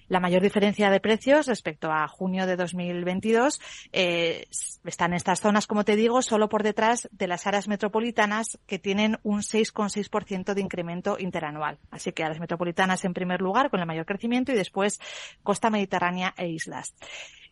La 0.08 0.20
mayor 0.20 0.44
diferencia 0.44 0.92
de 0.92 1.00
precios 1.00 1.48
respecto 1.48 1.92
a 1.92 2.08
junio 2.08 2.46
de 2.46 2.56
2022 2.56 3.60
eh, 3.92 4.46
están 4.86 5.16
estas 5.16 5.42
zonas, 5.42 5.66
como 5.66 5.84
te 5.84 5.96
digo, 5.96 6.22
solo 6.22 6.48
por 6.48 6.62
detrás 6.62 7.10
de 7.12 7.26
las 7.26 7.48
áreas 7.48 7.68
metropolitanas 7.68 8.60
que 8.68 8.78
tienen 8.78 9.18
un 9.24 9.40
6,6% 9.40 10.54
de 10.54 10.62
incremento 10.62 11.18
interanual. 11.18 11.80
Así 11.90 12.12
que 12.12 12.24
áreas 12.24 12.40
metropolitanas 12.40 13.04
en 13.04 13.16
primer 13.16 13.42
lugar 13.42 13.72
con 13.72 13.80
el 13.80 13.88
mayor 13.88 14.06
crecimiento 14.06 14.52
y 14.52 14.56
después 14.56 15.00
costa 15.42 15.72
mediterránea 15.72 16.36
e 16.38 16.50
islas. 16.50 16.94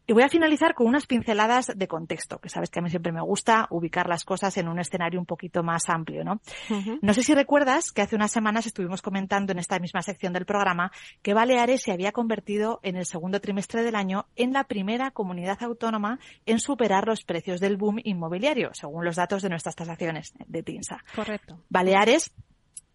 Y 0.08 0.14
voy 0.14 0.24
a 0.24 0.30
finalizar 0.30 0.74
con 0.76 0.88
unas 0.88 1.08
pinceladas 1.08 1.72
de 1.76 1.88
contexto, 1.88 2.40
que 2.40 2.50
sabes 2.50 2.70
que 2.70 2.80
a 2.80 2.82
mí 2.82 2.90
siempre 2.90 3.12
me 3.12 3.22
gusta 3.22 3.68
ubicar 3.72 4.08
las 4.08 4.24
cosas 4.24 4.56
en 4.58 4.68
un 4.68 4.80
escenario 4.80 5.20
un 5.20 5.26
poquito 5.26 5.64
más 5.64 5.90
amplio, 5.90 6.24
¿no? 6.24 6.34
Uh 6.70 6.74
-huh. 6.74 7.00
No 7.02 7.14
sé 7.14 7.24
si 7.24 7.34
recuerdas 7.34 7.92
que 7.92 8.02
hace 8.02 8.16
unas 8.16 8.32
semanas 8.32 8.66
estuvimos 8.66 9.02
comentando 9.02 9.52
en 9.52 9.60
esta 9.60 9.80
misma 9.80 10.02
sección 10.02 10.34
del 10.34 10.46
programa 10.46 10.92
que 11.22 11.34
Baleares 11.34 11.82
se 11.82 11.92
había 11.92 12.12
convertido 12.12 12.80
en 12.84 12.96
el 12.96 13.06
segundo 13.06 13.42
trimestre 13.42 13.84
del 13.84 13.96
año 13.96 14.28
en 14.36 14.54
la 14.54 14.66
primera 14.66 15.12
comunidad 15.12 15.62
autónoma 15.64 16.20
en 16.46 16.60
superar 16.60 17.08
los 17.08 17.24
precios 17.24 17.60
del 17.60 17.78
boom 17.78 18.00
inmobiliario, 18.04 18.70
según 18.74 19.06
los 19.06 19.16
datos 19.16 19.42
de 19.42 19.50
nuestras 19.50 19.76
tasaciones 19.76 20.34
de 20.48 20.64
TINSA. 20.64 21.04
Correcto. 21.16 21.60
Baleares 21.70 22.32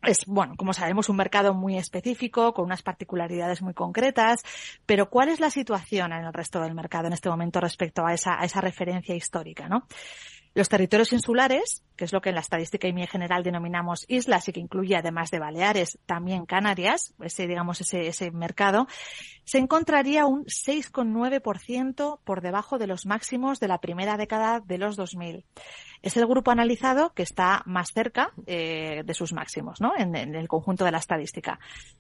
es, 0.02 0.25
bueno, 0.26 0.54
como 0.57 0.73
sabemos, 0.73 1.09
un 1.09 1.16
mercado 1.16 1.52
muy 1.54 1.76
específico, 1.76 2.54
con 2.54 2.64
unas 2.64 2.83
particularidades 2.83 3.61
muy 3.62 3.75
concretas, 3.75 4.42
pero 4.87 5.11
¿cuál 5.11 5.28
es 5.28 5.40
la 5.40 5.50
situación 5.50 6.12
en 6.12 6.25
el 6.25 6.33
resto 6.33 6.61
del 6.61 6.75
mercado 6.75 7.07
en 7.07 7.12
este 7.12 7.28
momento 7.28 7.61
respecto 7.61 8.07
a 8.07 8.14
esa, 8.14 8.61
referencia 8.61 9.14
histórica, 9.14 9.69
no? 9.69 9.87
Los 10.52 10.69
territorios 10.69 11.12
insulares, 11.12 11.85
que 11.97 12.04
es 12.04 12.12
lo 12.12 12.21
que 12.21 12.30
en 12.30 12.35
la 12.35 12.40
estadística 12.40 12.88
y 12.88 13.07
general 13.07 13.45
denominamos 13.45 14.04
islas 14.09 14.49
y 14.49 14.52
que 14.52 14.59
incluye 14.59 14.97
además 14.97 15.30
de 15.30 15.38
Baleares 15.38 16.00
también 16.07 16.45
Canarias, 16.45 17.14
ese 17.23 17.47
digamos 17.47 17.80
ese, 17.80 18.09
ese 18.09 18.33
mercado, 18.33 18.88
se 19.45 19.59
encontraría 19.59 20.26
un 20.26 20.45
6,9% 20.47 22.19
por 22.25 22.40
debajo 22.40 22.78
de 22.78 22.88
los 22.88 23.07
máximos 23.07 23.61
de 23.61 23.69
la 23.69 23.78
primera 23.78 24.16
década 24.16 24.59
de 24.59 24.78
los 24.78 24.97
2000 24.97 25.45
es 26.02 26.16
el 26.16 26.26
grupo 26.26 26.50
analizado 26.50 27.12
que 27.12 27.23
está 27.23 27.62
más 27.66 27.92
cerca 27.92 28.33
eh, 28.47 29.02
de 29.04 29.14
sus 29.14 29.33
máximos, 29.33 29.80
¿no? 29.80 29.92
En, 29.97 30.16
en, 30.16 30.35
el 30.35 30.49
conjunto 30.49 30.85
de 30.85 30.92
la 30.92 30.99
estadística. 30.99 31.59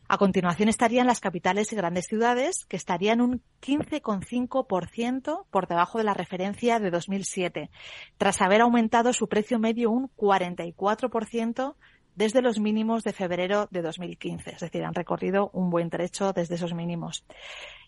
A 0.08 0.16
continuación 0.16 0.68
estarían 0.68 1.06
las 1.06 1.20
capitales 1.20 1.72
y 1.72 1.76
grandes 1.76 2.06
ciudades, 2.06 2.64
que 2.66 2.76
estarían 2.76 3.20
un 3.20 3.42
15,5% 3.62 5.44
por 5.50 5.66
debajo 5.66 5.98
de 5.98 6.04
la 6.04 6.14
referencia 6.14 6.78
de 6.78 6.90
2007, 6.90 7.70
tras 8.16 8.40
haber 8.40 8.62
aumentado 8.62 9.12
su 9.12 9.28
precio 9.28 9.58
medio 9.58 9.90
un 9.90 10.10
44% 10.16 11.74
desde 12.14 12.42
los 12.42 12.58
mínimos 12.58 13.04
de 13.04 13.12
febrero 13.12 13.68
de 13.70 13.82
2015. 13.82 14.50
Es 14.50 14.60
decir, 14.60 14.84
han 14.84 14.94
recorrido 14.94 15.50
un 15.52 15.70
buen 15.70 15.90
trecho 15.90 16.32
desde 16.32 16.56
esos 16.56 16.74
mínimos. 16.74 17.24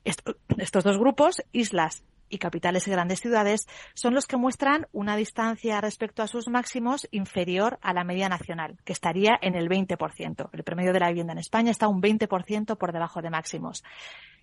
estos 0.04 0.84
dos 0.84 0.98
grupos, 0.98 1.42
islas 1.52 2.04
y 2.32 2.38
capitales 2.38 2.88
y 2.88 2.90
grandes 2.90 3.20
ciudades 3.20 3.68
son 3.94 4.14
los 4.14 4.26
que 4.26 4.38
muestran 4.38 4.86
una 4.92 5.16
distancia 5.16 5.80
respecto 5.80 6.22
a 6.22 6.26
sus 6.26 6.48
máximos 6.48 7.06
inferior 7.10 7.78
a 7.82 7.92
la 7.92 8.04
media 8.04 8.28
nacional, 8.28 8.78
que 8.84 8.94
estaría 8.94 9.38
en 9.42 9.54
el 9.54 9.68
20%. 9.68 10.48
El 10.52 10.64
promedio 10.64 10.92
de 10.92 11.00
la 11.00 11.08
vivienda 11.08 11.34
en 11.34 11.38
España 11.38 11.70
está 11.70 11.88
un 11.88 12.00
20% 12.00 12.76
por 12.78 12.92
debajo 12.92 13.20
de 13.20 13.30
máximos. 13.30 13.84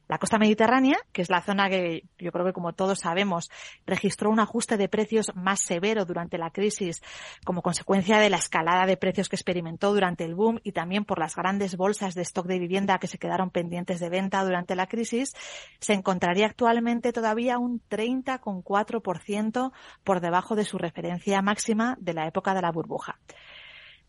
La 0.10 0.18
costa 0.18 0.40
mediterránea, 0.40 0.98
que 1.14 1.22
es 1.22 1.30
la 1.30 1.44
zona 1.44 1.70
que 1.70 2.04
yo 2.18 2.32
creo 2.32 2.44
que 2.44 2.52
como 2.52 2.74
todos 2.74 2.98
sabemos 2.98 3.52
registró 3.86 4.32
un 4.32 4.40
ajuste 4.40 4.76
de 4.76 4.90
precios 4.90 5.32
más 5.36 5.62
severo 5.62 6.04
durante 6.04 6.40
la 6.40 6.50
crisis 6.50 7.04
como 7.46 7.62
consecuencia 7.62 8.18
de 8.18 8.32
la 8.32 8.38
escalada 8.38 8.88
de 8.88 8.98
precios 8.98 9.30
que 9.30 9.36
experimentó 9.36 9.94
durante 9.94 10.26
el 10.26 10.34
boom 10.34 10.62
y 10.64 10.72
también 10.72 11.06
por 11.06 11.20
las 11.20 11.36
grandes 11.36 11.78
bolsas 11.78 12.16
de 12.16 12.24
stock 12.24 12.48
de 12.48 12.58
vivienda 12.58 12.98
que 12.98 13.06
se 13.06 13.20
quedaron 13.20 13.52
pendientes 13.52 14.00
de 14.00 14.10
venta 14.10 14.44
durante 14.44 14.76
la 14.76 14.88
crisis, 14.88 15.32
se 15.80 15.94
encontraría 15.94 16.48
actualmente 16.48 17.14
todavía 17.14 17.60
un 17.60 17.80
30,4% 17.88 19.72
por 20.04 20.22
debajo 20.22 20.56
de 20.56 20.66
su 20.66 20.80
referencia 20.80 21.44
máxima 21.44 21.96
de 22.00 22.16
la 22.16 22.26
época 22.26 22.56
de 22.56 22.64
la 22.64 22.72
burbuja. 22.72 23.20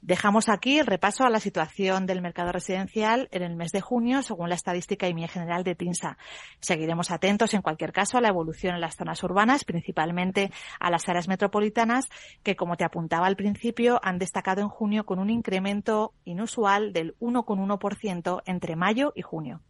Dejamos 0.02 0.49
aquí 0.49 0.78
el 0.78 0.87
repaso 0.87 1.25
a 1.25 1.30
la 1.30 1.40
situación 1.40 2.07
del 2.07 2.23
mercado 2.23 2.52
residencial 2.52 3.28
en 3.33 3.42
el 3.42 3.54
mes 3.54 3.71
de 3.71 3.83
junio, 3.83 4.23
según 4.23 4.49
la 4.49 4.54
estadística 4.54 5.07
y 5.09 5.28
general 5.28 5.62
de 5.62 5.75
TINSA. 5.75 6.16
Seguiremos 6.61 7.11
atentos, 7.11 7.52
en 7.52 7.61
cualquier 7.61 7.92
caso, 7.92 8.16
a 8.16 8.23
la 8.23 8.28
evolución 8.28 8.75
en 8.75 8.80
las 8.80 8.97
zonas 8.97 9.23
urbanas, 9.23 9.64
principalmente 9.64 10.50
a 10.80 10.90
las 10.90 11.09
áreas 11.09 11.28
metropolitanas, 11.28 12.09
que, 12.42 12.57
como 12.57 12.76
te 12.76 12.85
apuntaba 12.85 13.26
al 13.26 13.37
principio, 13.37 14.00
han 14.02 14.19
destacado 14.19 14.62
en 14.62 14.69
junio 14.69 15.04
con 15.04 15.19
un 15.19 15.28
incremento 15.28 16.14
inusual 16.25 16.95
del 16.95 17.14
1,1% 17.19 18.42
entre 18.47 18.76
mayo 18.76 19.12
y 19.14 19.21
junio. 19.21 19.61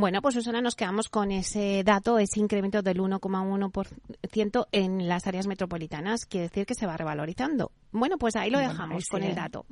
Bueno, 0.00 0.22
pues 0.22 0.34
Susana, 0.34 0.62
nos 0.62 0.76
quedamos 0.76 1.10
con 1.10 1.30
ese 1.30 1.82
dato, 1.84 2.18
ese 2.18 2.40
incremento 2.40 2.80
del 2.80 3.00
1,1% 3.00 4.66
en 4.72 5.08
las 5.08 5.26
áreas 5.26 5.46
metropolitanas. 5.46 6.24
Quiere 6.24 6.48
decir 6.48 6.64
que 6.64 6.74
se 6.74 6.86
va 6.86 6.96
revalorizando. 6.96 7.70
Bueno, 7.92 8.16
pues 8.16 8.34
ahí 8.34 8.48
lo 8.48 8.58
dejamos 8.58 9.04
con 9.10 9.22
el 9.22 9.34
dato. 9.34 9.66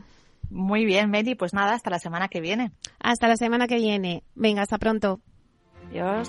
Muy 0.51 0.85
bien, 0.85 1.09
Meli. 1.09 1.35
Pues 1.35 1.55
nada, 1.55 1.73
hasta 1.73 1.89
la 1.89 1.99
semana 1.99 2.29
que 2.29 2.43
viene. 2.43 2.73
Hasta 3.01 3.27
la 3.27 3.37
semana 3.37 3.67
que 3.67 3.77
viene. 3.77 4.23
Venga, 4.35 4.61
hasta 4.61 4.77
pronto. 4.77 5.21
Adiós. 5.89 6.29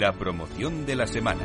La 0.00 0.12
promoción 0.14 0.86
de 0.86 0.96
la 0.96 1.06
semana. 1.06 1.42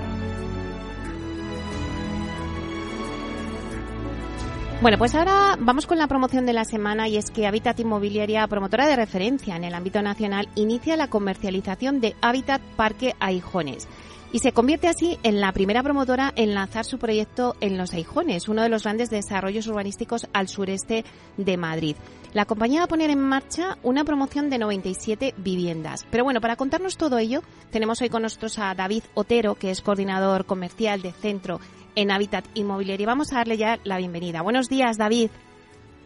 Bueno, 4.82 4.98
pues 4.98 5.14
ahora 5.14 5.58
vamos 5.60 5.86
con 5.86 5.98
la 5.98 6.08
promoción 6.08 6.46
de 6.46 6.54
la 6.54 6.64
semana 6.64 7.10
y 7.10 7.18
es 7.18 7.32
que 7.32 7.48
Habitat 7.48 7.82
Inmobiliaria, 7.82 8.48
promotora 8.48 8.88
de 8.88 8.96
referencia 8.96 9.58
en 9.58 9.66
el 9.66 9.74
ámbito 9.74 10.02
nacional, 10.02 10.48
inicia 10.56 10.96
la 10.96 11.10
comercialización 11.10 12.00
de 12.00 12.16
Habitat 12.22 12.62
Parque 12.78 13.14
Aijones 13.20 13.90
y 14.32 14.40
se 14.40 14.52
convierte 14.52 14.88
así 14.88 15.18
en 15.24 15.40
la 15.40 15.52
primera 15.52 15.84
promotora 15.84 16.34
en 16.36 16.54
lanzar 16.54 16.86
su 16.86 16.98
proyecto 16.98 17.56
en 17.62 17.78
Los 17.78 17.94
Aijones, 17.94 18.50
uno 18.50 18.64
de 18.64 18.70
los 18.70 18.84
grandes 18.84 19.10
desarrollos 19.10 19.68
urbanísticos 19.68 20.28
al 20.34 20.48
sureste 20.48 21.06
de 21.38 21.58
Madrid. 21.58 21.96
La 22.34 22.46
compañía 22.46 22.80
va 22.80 22.86
a 22.86 22.90
poner 22.90 23.10
en 23.10 23.20
marcha 23.20 23.78
una 23.82 24.04
promoción 24.04 24.50
de 24.50 24.58
97 24.58 25.36
viviendas. 25.38 26.06
Pero 26.12 26.26
bueno, 26.26 26.42
para 26.42 26.58
contarnos 26.58 26.98
todo 26.98 27.18
ello, 27.18 27.44
tenemos 27.72 28.02
hoy 28.02 28.10
con 28.10 28.24
nosotros 28.24 28.60
a 28.60 28.76
David 28.76 29.04
Otero, 29.14 29.56
que 29.56 29.72
es 29.72 29.82
coordinador 29.82 30.46
comercial 30.46 31.02
de 31.02 31.14
Centro 31.14 31.62
en 31.96 32.12
Habitat 32.12 32.46
Inmobiliario. 32.54 33.08
Vamos 33.08 33.32
a 33.32 33.38
darle 33.38 33.58
ya 33.58 33.80
la 33.84 33.98
bienvenida. 33.98 34.42
Buenos 34.42 34.68
días, 34.68 34.98
David. 34.98 35.30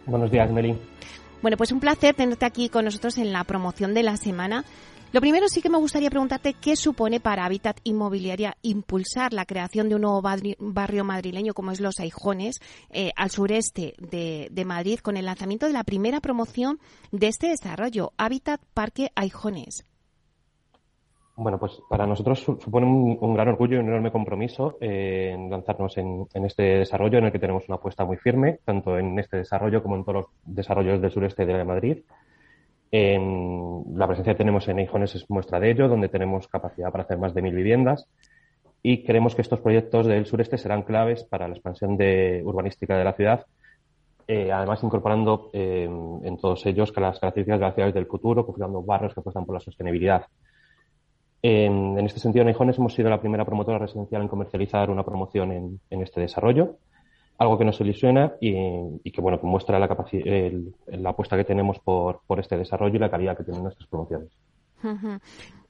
Buenos 0.06 0.30
días, 0.30 0.52
Meli. 0.52 0.78
Bueno, 1.42 1.58
pues 1.58 1.72
un 1.72 1.80
placer 1.80 2.16
tenerte 2.16 2.46
aquí 2.46 2.70
con 2.70 2.86
nosotros 2.86 3.18
en 3.18 3.32
la 3.32 3.44
promoción 3.44 3.94
de 3.94 4.04
la 4.04 4.18
semana. 4.18 4.66
Lo 5.12 5.22
primero 5.22 5.48
sí 5.48 5.64
que 5.64 5.70
me 5.70 5.80
gustaría 5.80 6.12
preguntarte 6.12 6.54
qué 6.54 6.76
supone 6.76 7.20
para 7.20 7.44
Habitat 7.44 7.80
Inmobiliaria 7.84 8.56
impulsar 8.62 9.34
la 9.34 9.46
creación 9.46 9.90
de 9.90 9.96
un 9.96 10.02
nuevo 10.02 10.22
barrio 10.22 11.04
madrileño 11.04 11.56
como 11.56 11.72
es 11.72 11.82
Los 11.82 12.00
Aijones 12.00 12.60
eh, 12.92 13.12
al 13.16 13.32
sureste 13.32 13.96
de, 13.98 14.66
Madrid 14.66 15.00
con 15.00 15.18
el 15.18 15.26
lanzamiento 15.26 15.66
de 15.66 15.74
la 15.74 15.84
primera 15.84 16.20
promoción 16.20 16.78
de 17.12 17.28
este 17.28 17.48
desarrollo, 17.48 18.12
Habitat 18.18 18.62
Parque 18.76 19.10
Aijones. 19.16 19.84
Bueno, 21.36 21.58
pues 21.58 21.82
para 21.90 22.06
nosotros 22.06 22.42
supone 22.42 22.86
un, 22.86 23.34
gran 23.34 23.48
orgullo 23.48 23.78
y 23.78 23.80
un 23.80 23.88
enorme 23.88 24.12
compromiso 24.12 24.78
eh, 24.80 25.32
en 25.34 25.50
lanzarnos 25.50 25.98
en, 25.98 26.28
este 26.34 26.62
desarrollo 26.80 27.18
en 27.18 27.26
el 27.26 27.32
que 27.32 27.40
tenemos 27.40 27.68
una 27.68 27.78
apuesta 27.78 28.06
muy 28.06 28.18
firme, 28.18 28.60
tanto 28.64 29.00
en 29.00 29.18
este 29.18 29.38
desarrollo 29.38 29.82
como 29.82 29.96
en 29.96 30.04
todos 30.04 30.16
los 30.16 30.26
desarrollos 30.44 31.02
del 31.02 31.10
sureste 31.10 31.48
de 31.48 31.64
Madrid. 31.66 31.98
En 32.92 33.84
la 33.96 34.08
presencia 34.08 34.34
que 34.34 34.40
tenemos 34.40 34.68
en 34.68 34.80
Eijones 34.80 35.14
es 35.14 35.30
muestra 35.30 35.60
de 35.60 35.72
ello, 35.72 35.88
donde 35.88 36.10
tenemos 36.10 36.48
capacidad 36.48 36.92
para 36.92 37.04
hacer 37.04 37.18
más 37.18 37.34
de 37.34 37.42
mil 37.42 37.54
viviendas 37.54 38.08
y 38.82 39.04
creemos 39.04 39.36
que 39.36 39.42
estos 39.42 39.60
proyectos 39.60 40.08
del 40.08 40.26
sureste 40.26 40.58
serán 40.58 40.84
claves 40.84 41.24
para 41.24 41.48
la 41.48 41.54
expansión 41.54 41.98
de, 41.98 42.42
urbanística 42.44 42.98
de 42.98 43.04
la 43.04 43.14
ciudad, 43.14 43.46
eh, 44.28 44.52
además 44.52 44.82
incorporando 44.84 45.50
eh, 45.54 45.84
en 46.24 46.38
todos 46.38 46.66
ellos 46.66 46.94
las 46.96 47.20
características 47.20 47.60
de 47.60 47.66
las 47.66 47.76
ciudades 47.76 47.96
del 47.96 48.06
futuro, 48.06 48.46
configurando 48.46 48.82
barrios 48.82 49.14
que 49.14 49.20
apuestan 49.20 49.46
por 49.46 49.56
la 49.56 49.60
sostenibilidad. 49.60 50.26
En, 51.42 51.98
este 52.00 52.20
sentido, 52.20 52.44
en 52.44 52.50
Eijones 52.50 52.78
hemos 52.78 52.94
sido 52.94 53.10
la 53.10 53.22
primera 53.22 53.46
promotora 53.46 53.78
residencial 53.78 54.22
en 54.22 54.28
comercializar 54.28 54.90
una 54.90 55.06
promoción 55.06 55.80
en 55.90 56.02
este 56.02 56.22
desarrollo 56.22 56.78
algo 57.40 57.58
que 57.58 57.66
nos 57.66 57.80
ilusiona 57.80 58.34
y, 58.40 59.00
que 59.12 59.22
bueno 59.22 59.40
que 59.40 59.48
muestra 59.48 59.80
la 59.80 59.88
capacidad 59.88 60.52
la 60.88 61.10
apuesta 61.10 61.38
que 61.38 61.46
tenemos 61.46 61.80
por, 61.80 62.22
por 62.28 62.40
este 62.40 62.58
desarrollo 62.58 62.96
y 62.96 63.00
la 63.00 63.10
calidad 63.10 63.36
que 63.38 63.44
tienen 63.44 63.64
nuestras 63.64 63.88
promociones. 63.88 64.30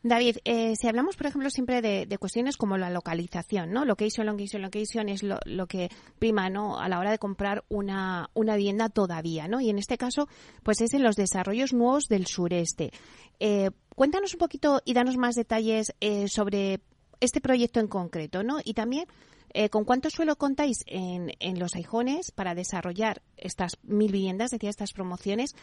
David, 0.01 0.37
eh, 0.45 0.75
si 0.75 0.87
hablamos, 0.87 1.17
por 1.17 1.27
ejemplo, 1.27 1.49
siempre 1.49 1.81
de, 1.81 2.17
cuestiones 2.19 2.57
como 2.57 2.77
la 2.77 2.89
localización, 2.89 3.71
¿no? 3.71 3.83
Location, 3.83 4.25
location, 4.25 4.61
location 4.61 5.09
es 5.09 5.23
lo, 5.23 5.39
lo, 5.45 5.67
que 5.67 5.89
prima, 6.19 6.49
¿no? 6.49 6.79
A 6.79 6.87
la 6.87 6.99
hora 6.99 7.11
de 7.11 7.17
comprar 7.17 7.65
una, 7.69 8.29
una 8.33 8.55
vivienda 8.55 8.89
todavía, 8.89 9.47
¿no? 9.47 9.59
Y 9.59 9.69
en 9.69 9.77
este 9.77 9.97
caso, 9.97 10.27
pues 10.63 10.79
es 10.81 10.93
en 10.93 11.03
los 11.03 11.15
desarrollos 11.15 11.73
nuevos 11.73 12.05
del 12.05 12.27
sureste. 12.27 12.91
Eh, 13.39 13.71
cuéntanos 13.95 14.33
un 14.33 14.39
poquito 14.39 14.81
y 14.85 14.93
danos 14.93 15.17
más 15.17 15.35
detalles 15.35 15.93
eh, 15.99 16.27
sobre 16.29 16.79
este 17.19 17.41
proyecto 17.41 17.81
en 17.81 17.87
concreto, 17.87 18.43
¿no? 18.43 18.59
Y 18.63 18.75
también 18.75 19.05
eh, 19.53 19.69
¿Con 19.69 19.85
cuánto 19.85 20.09
suelo 20.09 20.35
contáis 20.35 20.83
en, 20.87 21.31
en 21.39 21.59
los 21.59 21.75
Aijones 21.75 22.31
para 22.31 22.55
desarrollar 22.55 23.21
estas 23.37 23.77
mil 23.83 24.11
viviendas, 24.11 24.51
decía, 24.51 24.69
estas 24.69 24.93
promociones, 24.93 25.55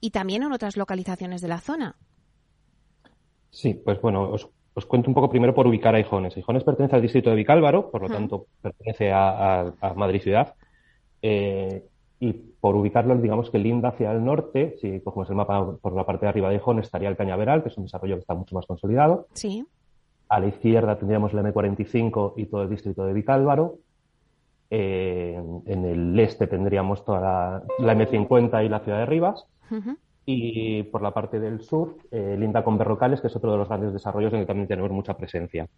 y 0.00 0.10
también 0.10 0.42
en 0.42 0.52
otras 0.52 0.76
localizaciones 0.76 1.40
de 1.40 1.48
la 1.48 1.60
zona? 1.60 1.96
Sí, 3.50 3.74
pues 3.74 4.00
bueno, 4.00 4.30
os, 4.30 4.86
cuento 4.86 5.08
un 5.08 5.14
poco 5.14 5.30
primero 5.30 5.54
por 5.54 5.66
ubicar 5.66 5.94
a 5.94 5.98
Aijones. 5.98 6.36
Aijones 6.36 6.64
pertenece 6.64 6.96
al 6.96 7.02
distrito 7.02 7.30
de 7.30 7.36
Vicálvaro, 7.36 7.90
por 7.90 8.02
lo 8.02 8.08
tanto 8.08 8.46
pertenece 8.60 9.12
a, 9.12 9.72
Madrid 9.96 10.20
ciudad. 10.20 10.54
Eh, 11.22 11.84
y 12.20 12.32
por 12.32 12.74
ubicarlo, 12.76 13.16
digamos 13.16 13.50
que 13.50 13.58
linda 13.58 13.90
hacia 13.90 14.10
el 14.12 14.24
norte, 14.24 14.76
si 14.80 15.00
cogemos 15.00 15.28
el 15.30 15.36
mapa 15.36 15.76
por 15.76 15.94
la 15.94 16.04
parte 16.04 16.26
de 16.26 16.30
arriba 16.30 16.48
de 16.48 16.56
Ijón, 16.56 16.80
estaría 16.80 17.08
el 17.08 17.16
Cañaveral, 17.16 17.62
que 17.62 17.68
es 17.68 17.76
un 17.76 17.84
desarrollo 17.84 18.16
que 18.16 18.20
está 18.20 18.34
mucho 18.34 18.54
más 18.54 18.66
consolidado. 18.66 19.28
Sí. 19.34 19.64
A 20.28 20.40
la 20.40 20.46
izquierda 20.46 20.98
tendríamos 20.98 21.32
la 21.32 21.42
M45 21.42 22.34
y 22.36 22.46
todo 22.46 22.62
el 22.62 22.70
distrito 22.70 23.04
de 23.04 23.12
Vicálvaro. 23.12 23.76
Eh, 24.70 25.40
en 25.66 25.84
el 25.84 26.18
este 26.18 26.46
tendríamos 26.46 27.04
toda 27.04 27.62
la, 27.78 27.94
M50 27.94 28.64
y 28.64 28.68
la 28.68 28.80
ciudad 28.80 28.98
de 28.98 29.06
Rivas. 29.06 29.46
Y 30.26 30.84
por 30.84 31.02
la 31.02 31.12
parte 31.12 31.38
del 31.38 31.60
sur, 31.60 31.96
eh, 32.10 32.36
linda 32.38 32.64
con 32.64 32.78
Berrocales, 32.78 33.20
que 33.20 33.26
es 33.26 33.36
otro 33.36 33.52
de 33.52 33.58
los 33.58 33.68
grandes 33.68 33.92
desarrollos 33.92 34.32
en 34.32 34.38
el 34.38 34.44
que 34.44 34.48
también 34.48 34.68
tenemos 34.68 34.90
mucha 34.90 35.16
presencia. 35.16 35.68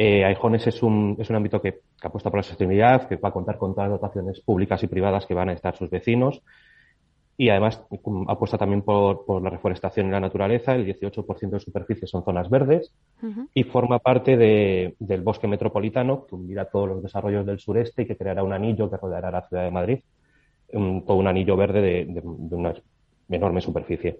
Eh, 0.00 0.24
Aijones 0.24 0.64
es 0.68 0.80
un, 0.84 1.16
es 1.18 1.28
un 1.28 1.34
ámbito 1.34 1.60
que, 1.60 1.80
apuesta 2.00 2.30
por 2.30 2.38
la 2.38 2.44
sostenibilidad, 2.44 3.08
que 3.08 3.16
va 3.16 3.30
a 3.30 3.32
contar 3.32 3.58
con 3.58 3.74
todas 3.74 3.90
las 3.90 4.00
dotaciones 4.00 4.40
públicas 4.40 4.80
y 4.84 4.86
privadas 4.86 5.26
que 5.26 5.34
van 5.34 5.48
a 5.48 5.54
estar 5.54 5.76
sus 5.76 5.90
vecinos. 5.90 6.40
Y 7.40 7.50
además 7.50 7.80
apuesta 8.26 8.58
también 8.58 8.82
por, 8.82 9.24
por, 9.24 9.40
la 9.40 9.48
reforestación 9.48 10.08
y 10.08 10.10
la 10.10 10.18
naturaleza. 10.18 10.74
El 10.74 10.84
18% 10.84 11.50
de 11.50 11.60
superficie 11.60 12.08
son 12.08 12.24
zonas 12.24 12.50
verdes 12.50 12.92
y 13.54 13.62
forma 13.62 14.00
parte 14.00 14.36
de, 14.36 14.96
del 14.98 15.22
bosque 15.22 15.46
metropolitano 15.46 16.26
que 16.26 16.34
unirá 16.34 16.64
todos 16.64 16.88
los 16.88 17.02
desarrollos 17.02 17.46
del 17.46 17.60
sureste 17.60 18.02
y 18.02 18.06
que 18.06 18.16
creará 18.16 18.42
un 18.42 18.52
anillo 18.52 18.90
que 18.90 18.96
rodeará 18.96 19.30
la 19.30 19.48
ciudad 19.48 19.62
de 19.62 19.70
Madrid. 19.70 20.00
todo 20.70 21.16
un 21.16 21.28
anillo 21.28 21.56
verde 21.56 21.80
de, 21.80 22.04
de, 22.06 22.22
de 22.24 22.56
una 22.56 22.74
enorme 23.28 23.60
superficie. 23.60 24.18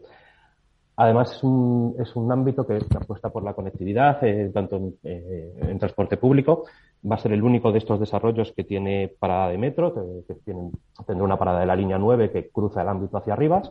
Además, 1.00 1.30
es 1.30 1.44
un, 1.44 1.94
es 2.00 2.16
un 2.16 2.30
ámbito 2.32 2.66
que, 2.66 2.74
apuesta 2.74 3.30
por 3.30 3.44
la 3.44 3.54
conectividad, 3.54 4.18
eh, 4.24 4.50
tanto 4.52 4.76
en, 4.76 4.94
eh, 5.04 5.54
en, 5.68 5.78
transporte 5.78 6.16
público. 6.16 6.64
Va 7.04 7.16
a 7.16 7.18
ser 7.18 7.32
el 7.32 7.42
único 7.42 7.72
de 7.72 7.78
estos 7.78 8.00
desarrollos 8.00 8.52
que 8.52 8.64
tiene 8.64 9.12
parada 9.18 9.48
de 9.48 9.58
metro, 9.58 9.94
que, 9.94 10.34
que 10.34 10.40
tienen, 10.40 10.72
tendrá 11.06 11.24
una 11.24 11.38
parada 11.38 11.60
de 11.60 11.66
la 11.66 11.76
línea 11.76 11.98
9 11.98 12.30
que 12.30 12.48
cruza 12.48 12.82
el 12.82 12.88
ámbito 12.88 13.16
hacia 13.16 13.34
arriba 13.34 13.62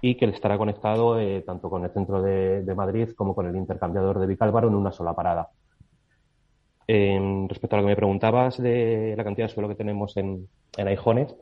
y 0.00 0.16
que 0.16 0.26
estará 0.26 0.58
conectado 0.58 1.18
eh, 1.18 1.42
tanto 1.46 1.70
con 1.70 1.82
el 1.84 1.90
centro 1.90 2.20
de, 2.20 2.62
Madrid 2.76 3.10
como 3.16 3.34
con 3.34 3.46
el 3.46 3.56
intercambiador 3.56 4.18
de 4.18 4.26
Vicálvaro 4.26 4.68
en 4.68 4.74
una 4.74 4.92
sola 4.92 5.14
parada. 5.14 5.48
respecto 6.86 7.76
a 7.76 7.78
lo 7.78 7.84
que 7.84 7.90
me 7.90 7.96
preguntabas 7.96 8.58
de 8.58 9.14
la 9.16 9.24
cantidad 9.24 9.48
de 9.48 9.54
suelo 9.54 9.68
que 9.68 9.74
tenemos 9.74 10.16
en, 10.18 10.46
en 10.76 10.88
Aijones, 10.88 11.34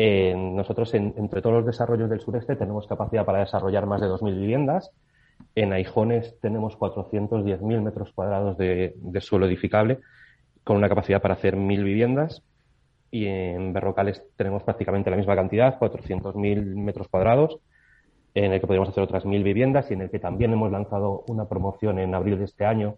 eh, 0.00 0.32
nosotros, 0.36 0.94
en, 0.94 1.12
entre 1.16 1.42
todos 1.42 1.56
los 1.56 1.66
desarrollos 1.66 2.08
del 2.08 2.20
sureste, 2.20 2.54
tenemos 2.54 2.86
capacidad 2.86 3.24
para 3.24 3.40
desarrollar 3.40 3.86
más 3.86 4.00
de 4.00 4.06
2.000 4.06 4.38
viviendas. 4.38 4.92
En 5.54 5.72
Aijones 5.72 6.38
tenemos 6.40 6.78
410.000 6.78 7.80
metros 7.82 8.12
cuadrados 8.12 8.56
de, 8.56 8.94
suelo 9.20 9.46
edificable, 9.46 9.98
con 10.64 10.76
una 10.76 10.88
capacidad 10.88 11.20
para 11.20 11.34
hacer 11.34 11.56
1.000 11.56 11.84
viviendas. 11.84 12.42
Y 13.10 13.26
en 13.26 13.72
Berrocales 13.72 14.22
tenemos 14.36 14.62
prácticamente 14.62 15.10
la 15.10 15.16
misma 15.16 15.34
cantidad, 15.34 15.78
400.000 15.78 16.76
metros 16.76 17.08
cuadrados, 17.08 17.58
en 18.34 18.52
el 18.52 18.60
que 18.60 18.66
podríamos 18.66 18.90
hacer 18.90 19.02
otras 19.02 19.24
1.000 19.24 19.42
viviendas 19.42 19.90
y 19.90 19.94
en 19.94 20.02
el 20.02 20.10
que 20.10 20.18
también 20.18 20.52
hemos 20.52 20.70
lanzado 20.70 21.24
una 21.28 21.48
promoción 21.48 21.98
en 21.98 22.14
abril 22.14 22.38
de 22.38 22.44
este 22.44 22.64
año 22.64 22.96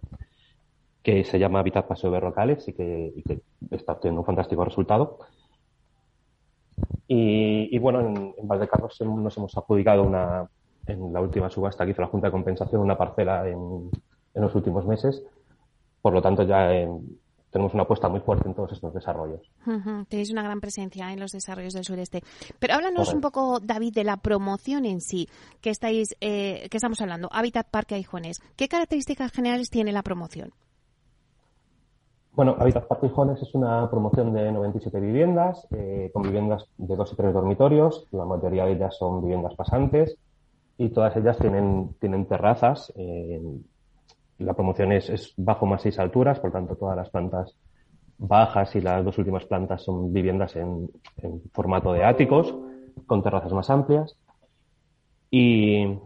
que 1.03 1.24
se 1.24 1.38
llama 1.38 1.61
Habitat 1.61 1.87
Paseo 1.87 2.11
Berrocales 2.11 2.66
y 2.68 2.72
que, 2.74 3.40
está 3.70 3.98
teniendo 3.98 4.20
un 4.20 4.26
fantástico 4.26 4.64
resultado 4.64 5.18
y, 7.12 7.76
bueno, 7.79 8.00
en, 8.00 8.35
en, 8.38 8.46
Valdecarros 8.46 9.00
nos 9.00 9.37
hemos 9.37 9.57
adjudicado 9.57 10.05
una, 10.05 10.48
en 10.92 11.12
la 11.12 11.20
última 11.20 11.48
subasta 11.50 11.85
que 11.85 11.92
hizo 11.92 12.03
la 12.03 12.09
Junta 12.09 12.29
de 12.29 12.33
Compensación 12.33 12.81
una 12.83 12.96
parcela 12.96 13.48
en, 13.48 13.90
en 14.35 14.42
los 14.42 14.55
últimos 14.55 14.87
meses. 14.87 15.22
Por 16.03 16.12
lo 16.12 16.22
tanto, 16.22 16.42
ya 16.44 16.72
eh, 16.72 16.88
tenemos 17.50 17.74
una 17.74 17.83
apuesta 17.83 18.09
muy 18.09 18.20
fuerte 18.20 18.48
en 18.48 18.55
todos 18.55 18.72
estos 18.72 18.94
desarrollos. 18.94 19.40
Uh 19.66 19.70
-huh. 19.72 20.07
Tenéis 20.09 20.31
una 20.31 20.42
gran 20.42 20.61
presencia 20.61 21.12
en 21.12 21.20
los 21.20 21.33
desarrollos 21.33 21.74
del 21.74 21.85
sureste. 21.85 22.22
Pero 22.59 22.74
háblanos 22.74 23.09
Correcto. 23.09 23.16
un 23.16 23.20
poco, 23.20 23.61
David, 23.61 23.94
de 23.94 24.05
la 24.05 24.16
promoción 24.16 24.85
en 24.85 25.00
sí 25.00 25.29
que 25.61 25.70
estáis, 25.70 26.16
eh, 26.20 26.68
que 26.70 26.76
estamos 26.76 27.00
hablando. 27.00 27.29
Hábitat 27.33 27.68
Parque 27.70 27.96
Aijones. 27.96 28.40
¿Qué 28.57 28.68
características 28.68 29.33
generales 29.33 29.68
tiene 29.70 29.92
la 29.92 30.03
promoción? 30.03 30.53
Bueno, 32.33 32.55
Habitat 32.59 32.87
Partijones 32.87 33.42
es 33.42 33.53
una 33.55 33.90
promoción 33.90 34.33
de 34.33 34.53
97 34.53 35.00
viviendas, 35.00 35.66
eh, 35.72 36.11
con 36.14 36.22
viviendas 36.22 36.64
de 36.79 36.94
dos 36.94 37.12
y 37.12 37.16
tres 37.16 37.35
dormitorios. 37.35 38.07
La 38.12 38.24
mayoría 38.24 38.64
de 38.66 38.72
ellas 38.74 38.96
son 38.96 39.20
viviendas 39.20 39.55
pasantes 39.57 40.16
y 40.81 40.88
todas 40.88 41.14
ellas 41.16 41.38
tienen, 41.38 41.95
tienen 42.01 42.27
terrazas. 42.27 42.93
Eh, 42.97 43.40
la 44.38 44.55
promoción 44.55 44.93
es, 44.93 45.11
es, 45.11 45.35
bajo 45.37 45.66
más 45.66 45.83
seis 45.83 45.99
alturas, 45.99 46.40
por 46.40 46.53
tanto, 46.53 46.75
todas 46.75 46.97
las 46.97 47.11
plantas 47.11 47.55
bajas 48.16 48.75
y 48.77 48.81
las 48.81 49.05
dos 49.05 49.19
últimas 49.19 49.45
plantas 49.45 49.83
son 49.83 50.12
viviendas 50.12 50.57
en, 50.57 50.90
en 51.19 51.43
formato 51.53 51.93
de 51.93 52.05
áticos, 52.05 52.55
con 53.07 53.23
terrazas 53.23 53.53
más 53.53 53.69
amplias. 53.69 54.16
Y 55.31 55.99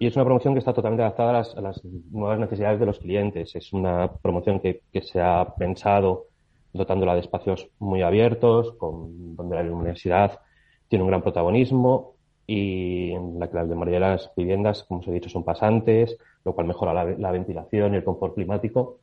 y 0.00 0.06
es 0.06 0.16
una 0.16 0.24
promoción 0.24 0.54
que 0.54 0.60
está 0.60 0.72
totalmente 0.72 1.02
adaptada 1.02 1.28
a 1.28 1.32
las, 1.34 1.54
a 1.56 1.60
las, 1.60 1.84
nuevas 1.84 2.38
necesidades 2.38 2.80
de 2.80 2.86
los 2.86 2.98
clientes. 2.98 3.54
Es 3.54 3.70
una 3.74 4.10
promoción 4.10 4.58
que, 4.58 4.80
que, 4.90 5.02
se 5.02 5.20
ha 5.20 5.44
pensado 5.58 6.28
dotándola 6.72 7.12
de 7.12 7.20
espacios 7.20 7.68
muy 7.78 8.00
abiertos, 8.00 8.72
con, 8.78 9.36
donde 9.36 9.56
la 9.56 9.62
luminosidad 9.62 10.40
tiene 10.88 11.02
un 11.02 11.10
gran 11.10 11.20
protagonismo 11.20 12.14
y 12.52 13.12
en 13.12 13.38
la 13.38 13.48
que 13.48 13.54
la 13.56 13.64
mayoría 13.64 14.00
de 14.00 14.12
las 14.12 14.30
viviendas, 14.36 14.82
como 14.82 15.00
os 15.00 15.06
he 15.06 15.12
dicho, 15.12 15.30
son 15.30 15.44
pasantes, 15.44 16.16
lo 16.44 16.52
cual 16.52 16.66
mejora 16.66 16.92
la, 16.92 17.04
la 17.04 17.30
ventilación 17.30 17.94
y 17.94 17.98
el 17.98 18.04
confort 18.04 18.34
climático. 18.34 18.98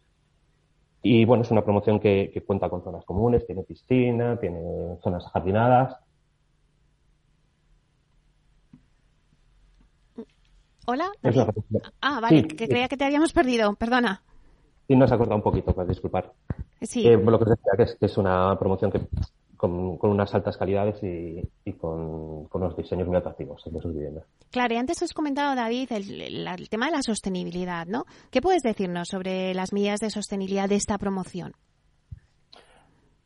Y 1.02 1.24
bueno, 1.24 1.44
es 1.44 1.52
una 1.52 1.64
promoción 1.64 2.00
que, 2.00 2.30
que 2.34 2.42
cuenta 2.42 2.70
con 2.70 2.84
zonas 2.84 3.06
comunes, 3.06 3.46
tiene 3.48 3.64
piscina, 3.64 4.38
tiene 4.38 4.98
zonas 5.02 5.26
jardinadas 5.32 5.96
Hola. 10.90 11.12
Ah, 12.02 12.20
vale, 12.22 12.42
sí, 12.42 12.48
que 12.48 12.66
sí. 12.66 12.70
creía 12.70 12.88
que 12.88 12.96
te 12.96 13.04
habíamos 13.04 13.34
perdido, 13.34 13.76
perdona. 13.76 14.24
Sí, 14.88 14.96
nos 14.96 15.12
ha 15.12 15.18
cortado 15.18 15.36
un 15.36 15.44
poquito, 15.44 15.74
para 15.74 15.88
disculpar. 15.88 16.32
Sí. 16.82 17.06
Eh, 17.06 17.18
lo 17.18 17.38
que 17.38 17.44
os 17.44 17.50
decía 17.50 17.74
que 17.76 17.84
es, 17.84 17.96
que 17.96 18.06
es 18.06 18.18
una 18.18 18.58
promoción 18.58 18.92
que 18.92 19.02
con, 19.58 19.98
con, 19.98 20.12
unas 20.12 20.34
altas 20.34 20.56
calidades 20.58 21.02
y, 21.04 21.42
y 21.66 21.74
con, 21.74 22.46
con, 22.46 22.62
unos 22.62 22.78
diseños 22.78 23.08
muy 23.08 23.18
atractivos 23.18 23.64
de 23.66 23.82
sus 23.82 23.94
viviendas. 23.94 24.24
Claro, 24.52 24.74
y 24.74 24.78
antes 24.78 25.02
has 25.04 25.14
comentado, 25.14 25.56
David, 25.56 25.92
el, 25.92 26.22
el, 26.22 26.48
el, 26.48 26.70
tema 26.70 26.86
de 26.86 26.94
la 26.94 27.02
sostenibilidad, 27.02 27.86
¿no? 27.88 28.06
¿Qué 28.32 28.42
puedes 28.42 28.62
decirnos 28.62 29.10
sobre 29.10 29.54
las 29.54 29.74
medidas 29.74 30.00
de 30.00 30.10
sostenibilidad 30.10 30.70
de 30.70 30.76
esta 30.76 30.98
promoción? 30.98 31.54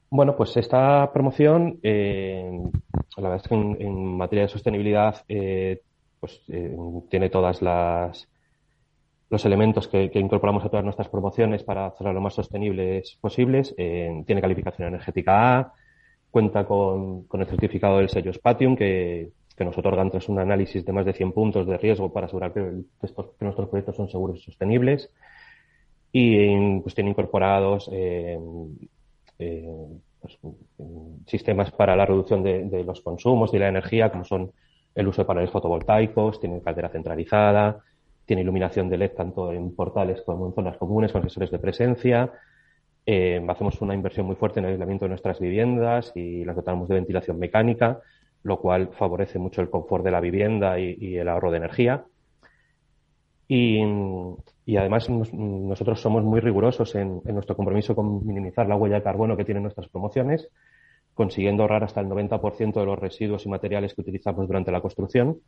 Bueno, 0.09 0.35
pues 0.35 0.57
esta 0.57 1.11
promoción, 1.13 1.79
eh, 1.83 2.59
la 3.17 3.29
verdad 3.29 3.41
es 3.43 3.47
que 3.47 3.55
en, 3.55 3.77
en 3.79 4.17
materia 4.17 4.43
de 4.43 4.49
sostenibilidad 4.49 5.23
eh, 5.29 5.81
pues 6.19 6.41
eh, 6.49 6.75
tiene 7.09 7.29
todas 7.29 7.61
las 7.61 8.27
los 9.31 9.45
elementos 9.45 9.87
que, 9.87 10.11
que, 10.11 10.19
incorporamos 10.19 10.63
a 10.65 10.69
todas 10.69 10.83
nuestras 10.83 11.07
promociones 11.07 11.63
para 11.63 11.85
hacerlas 11.85 12.13
lo 12.13 12.19
más 12.19 12.33
sostenibles 12.33 13.17
posibles. 13.21 13.73
Eh, 13.77 14.23
tiene 14.27 14.41
calificación 14.41 14.89
energética 14.89 15.57
A, 15.57 15.73
cuenta 16.31 16.65
con, 16.65 17.23
con 17.23 17.41
el 17.41 17.47
certificado 17.47 17.97
del 17.97 18.09
sello 18.09 18.33
Spatium, 18.33 18.75
que, 18.75 19.29
que, 19.55 19.65
nos 19.65 19.77
otorgan 19.77 20.09
tras 20.09 20.29
un 20.29 20.39
análisis 20.39 20.83
de 20.83 20.93
más 20.93 21.05
de 21.05 21.13
100 21.13 21.33
puntos 21.33 21.67
de 21.67 21.77
riesgo 21.77 22.11
para 22.11 22.25
asegurar 22.25 22.53
que, 22.53 22.61
nuestros 23.39 23.69
proyectos 23.69 23.95
son 23.95 24.09
seguros 24.09 24.39
y 24.39 24.41
sostenibles. 24.41 25.11
Y 26.13 26.79
pues 26.81 26.95
tiene 26.95 27.11
incorporados 27.11 27.89
eh, 27.91 28.37
eh 29.39 29.87
pues, 30.19 30.37
sistemas 31.25 31.71
para 31.71 31.95
la 31.95 32.05
reducción 32.05 32.43
de, 32.43 32.65
de 32.65 32.83
los 32.83 33.01
consumos 33.01 33.53
y 33.53 33.59
la 33.59 33.69
energía, 33.69 34.11
como 34.11 34.23
son 34.23 34.51
el 34.93 35.07
uso 35.07 35.21
de 35.21 35.25
paneles 35.25 35.51
fotovoltaicos, 35.51 36.39
tiene 36.39 36.61
caldera 36.61 36.89
centralizada, 36.89 37.81
tiene 38.25 38.43
iluminación 38.43 38.89
de 38.89 38.97
LED 38.97 39.11
tanto 39.11 39.51
en 39.51 39.75
portales 39.75 40.21
como 40.21 40.47
en 40.47 40.53
zonas 40.53 40.77
comunes 40.77 41.11
con 41.11 41.21
sensores 41.21 41.51
de 41.51 41.59
presencia. 41.59 42.31
Eh, 43.05 43.43
hacemos 43.47 43.81
una 43.81 43.95
inversión 43.95 44.27
muy 44.27 44.35
fuerte 44.35 44.59
en 44.59 44.65
el 44.65 44.73
aislamiento 44.73 45.05
de 45.05 45.09
nuestras 45.09 45.39
viviendas 45.39 46.11
y 46.15 46.45
las 46.45 46.55
dotamos 46.55 46.87
de 46.87 46.95
ventilación 46.95 47.39
mecánica, 47.39 47.99
lo 48.43 48.59
cual 48.59 48.89
favorece 48.93 49.39
mucho 49.39 49.61
el 49.61 49.69
confort 49.69 50.03
de 50.03 50.11
la 50.11 50.19
vivienda 50.19 50.79
y, 50.79 51.17
el 51.17 51.27
ahorro 51.27 51.51
de 51.51 51.57
energía. 51.57 52.05
Y, 53.47 53.81
además 54.77 55.09
nos, 55.09 55.33
nosotros 55.33 55.99
somos 55.99 56.23
muy 56.23 56.39
rigurosos 56.39 56.95
en, 56.95 57.21
nuestro 57.25 57.55
compromiso 57.55 57.95
con 57.95 58.25
minimizar 58.25 58.67
la 58.67 58.77
huella 58.77 58.95
de 58.95 59.03
carbono 59.03 59.35
que 59.35 59.45
tienen 59.45 59.63
nuestras 59.63 59.89
promociones 59.89 60.47
consiguiendo 61.13 61.63
ahorrar 61.63 61.83
hasta 61.83 61.99
el 61.99 62.07
90% 62.07 62.79
de 62.79 62.85
los 62.85 62.97
residuos 62.97 63.45
y 63.45 63.49
materiales 63.49 63.93
que 63.93 64.01
utilizamos 64.01 64.47
durante 64.47 64.71
la 64.71 64.79
construcción. 64.79 65.41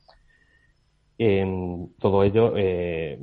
Todo 1.17 2.23
ello, 2.23 2.53
eh, 2.57 3.17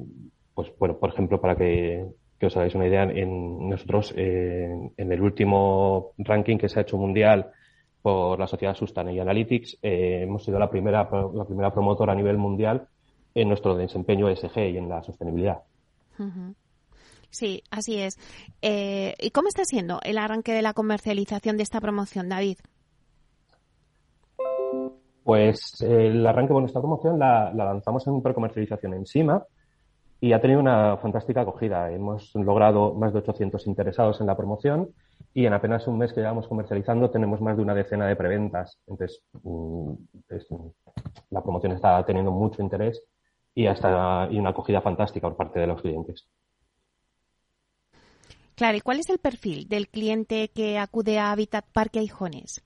pues 0.54 0.72
bueno, 0.78 0.98
por 0.98 1.10
ejemplo, 1.10 1.38
para 1.38 1.54
que, 1.54 2.06
que, 2.40 2.46
os 2.46 2.56
hagáis 2.56 2.74
una 2.74 2.86
idea, 2.86 3.02
en 3.04 3.68
nosotros 3.68 4.14
eh, 4.16 4.90
en 4.96 5.12
el 5.12 5.20
último 5.20 6.12
ranking 6.18 6.56
que 6.56 6.68
se 6.68 6.78
ha 6.80 6.82
hecho 6.82 6.96
mundial 6.96 7.52
por 8.02 8.38
la 8.38 8.46
sociedad 8.46 8.74
Sustainability 8.74 9.20
Analytics, 9.20 9.78
eh, 9.82 10.22
hemos 10.22 10.44
sido 10.44 10.58
la 10.58 10.70
primera, 10.70 11.08
la 11.34 11.44
primera 11.44 11.70
promotora 11.72 12.12
a 12.12 12.16
nivel 12.16 12.38
mundial 12.38 12.88
en 13.34 13.48
nuestro 13.48 13.76
desempeño 13.76 14.28
ESG 14.28 14.58
y 14.70 14.78
en 14.78 14.88
la 14.88 15.02
sostenibilidad. 15.02 15.58
Uh 16.18 16.24
-huh. 16.24 16.54
Sí, 17.30 17.62
así 17.70 18.00
es. 18.00 18.18
Eh, 18.60 19.14
¿Y 19.20 19.30
cómo 19.30 19.48
está 19.48 19.64
siendo 19.64 20.00
el 20.02 20.18
arranque 20.18 20.52
de 20.52 20.62
la 20.62 20.72
comercialización 20.72 21.56
de 21.56 21.62
esta 21.62 21.80
promoción, 21.80 22.28
David? 22.28 22.58
Pues 25.22 25.80
el 25.82 26.26
arranque 26.26 26.52
con 26.52 26.64
esta 26.64 26.80
promoción 26.80 27.18
la, 27.18 27.52
lanzamos 27.54 28.06
en 28.06 28.20
precomercialización 28.20 28.94
en 28.94 29.06
SIMA 29.06 29.44
y 30.20 30.32
ha 30.32 30.40
tenido 30.40 30.60
una 30.60 30.98
fantástica 30.98 31.40
acogida. 31.40 31.90
Hemos 31.90 32.34
logrado 32.34 32.94
más 32.94 33.12
de 33.12 33.20
800 33.20 33.66
interesados 33.66 34.20
en 34.20 34.26
la 34.26 34.36
promoción 34.36 34.90
y 35.32 35.46
en 35.46 35.52
apenas 35.54 35.86
un 35.86 35.98
mes 35.98 36.12
que 36.12 36.20
llevamos 36.20 36.46
comercializando 36.46 37.10
tenemos 37.10 37.40
más 37.40 37.56
de 37.56 37.62
una 37.62 37.74
decena 37.74 38.06
de 38.06 38.16
preventas. 38.16 38.78
Entonces, 38.86 39.22
mm, 39.42 39.92
la 41.30 41.42
promoción 41.42 41.72
está 41.72 42.04
teniendo 42.04 42.30
mucho 42.30 42.62
interés 42.62 43.02
y, 43.54 43.66
hasta, 43.66 44.28
y 44.30 44.38
una 44.38 44.50
acogida 44.50 44.82
fantástica 44.82 45.28
por 45.28 45.36
parte 45.36 45.58
de 45.58 45.66
los 45.66 45.80
clientes. 45.80 46.28
Claro, 48.56 48.76
¿y 48.76 48.82
cuál 48.82 49.00
es 49.00 49.08
el 49.08 49.18
perfil 49.18 49.68
del 49.68 49.88
cliente 49.88 50.48
que 50.48 50.78
acude 50.78 51.18
a 51.18 51.32
Habitat 51.32 51.64
Parque 51.72 51.98
Aijones? 51.98 52.62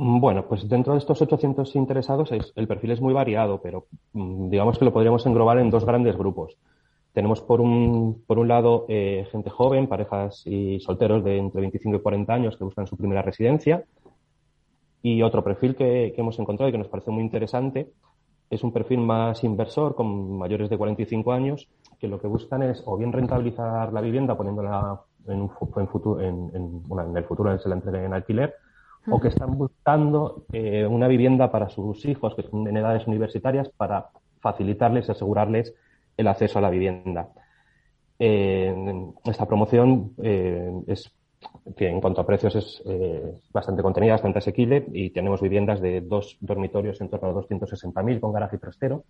Mm, 0.00 0.18
bueno, 0.18 0.46
pues 0.48 0.66
dentro 0.66 0.94
de 0.94 0.98
estos 0.98 1.20
800 1.20 1.76
interesados 1.76 2.30
el 2.32 2.66
perfil 2.66 2.92
es 2.92 3.02
muy 3.02 3.12
variado, 3.12 3.60
pero 3.60 3.86
mm, 4.14 4.48
digamos 4.48 4.78
que 4.78 4.86
lo 4.86 4.94
podríamos 4.94 5.26
englobar 5.26 5.58
en 5.58 5.68
dos 5.68 5.84
grandes 5.84 6.16
grupos. 6.16 6.56
Tenemos 7.12 7.42
por 7.42 7.60
un, 7.60 8.24
por 8.26 8.38
un 8.38 8.48
lado 8.48 8.86
eh, 8.88 9.28
gente 9.30 9.50
joven, 9.50 9.88
parejas 9.88 10.42
y 10.46 10.80
solteros 10.80 11.22
de 11.22 11.36
entre 11.36 11.60
25 11.60 11.98
y 11.98 12.00
40 12.00 12.32
años 12.32 12.56
que 12.56 12.64
buscan 12.64 12.86
su 12.86 12.96
primera 12.96 13.20
residencia. 13.20 13.84
Y 15.02 15.20
otro 15.22 15.44
perfil 15.44 15.76
que, 15.76 16.14
hemos 16.16 16.38
encontrado 16.38 16.70
y 16.70 16.72
que 16.72 16.78
nos 16.78 16.88
parece 16.88 17.10
muy 17.10 17.22
interesante 17.22 17.90
es 18.48 18.64
un 18.64 18.72
perfil 18.72 19.00
más 19.00 19.44
inversor 19.44 19.94
con 19.94 20.38
mayores 20.38 20.70
de 20.70 20.78
45 20.78 21.30
años 21.32 21.68
que 21.98 22.08
lo 22.08 22.18
que 22.18 22.26
buscan 22.26 22.62
es 22.62 22.82
o 22.86 22.96
bien 22.96 23.12
rentabilizar 23.12 23.92
la 23.92 24.00
vivienda 24.00 24.34
poniéndola 24.34 25.02
en, 25.26 25.42
un, 25.42 25.50
en, 25.76 25.88
futuro, 25.88 26.20
en, 26.22 26.50
en, 26.54 27.16
el 27.16 27.24
futuro 27.24 27.58
se 27.58 27.68
la 27.68 27.74
entreguen 27.74 28.06
en 28.06 28.14
alquiler 28.14 28.54
o 29.08 29.20
que 29.20 29.28
están 29.28 29.56
buscando 29.56 30.44
eh, 30.52 30.86
una 30.86 31.08
vivienda 31.08 31.50
para 31.50 31.68
sus 31.68 32.04
hijos 32.04 32.34
que 32.34 32.42
son 32.42 32.66
en 32.68 32.76
edades 32.76 33.06
universitarias 33.06 33.68
para 33.70 34.08
facilitarles 34.40 35.08
y 35.08 35.12
asegurarles 35.12 35.74
el 36.16 36.28
acceso 36.28 36.58
a 36.58 36.62
la 36.62 36.70
vivienda. 36.70 37.28
Eh, 38.18 38.74
esta 39.24 39.46
promoción 39.46 40.12
eh, 40.22 40.70
es 40.86 41.10
que 41.76 41.88
en 41.88 42.00
cuanto 42.00 42.20
a 42.20 42.26
precios 42.26 42.54
es 42.54 42.82
eh, 42.86 43.40
bastante 43.52 43.82
contenida, 43.82 44.12
bastante 44.12 44.40
asequible 44.40 44.84
y 44.92 45.10
tenemos 45.10 45.40
viviendas 45.40 45.80
de 45.80 46.02
dos 46.02 46.36
dormitorios 46.40 47.00
en 47.00 47.08
torno 47.08 47.28
a 47.28 47.32
260.000 47.32 48.20
con 48.20 48.32
garaje 48.32 48.56
y 48.56 48.58
trastero 48.58 49.04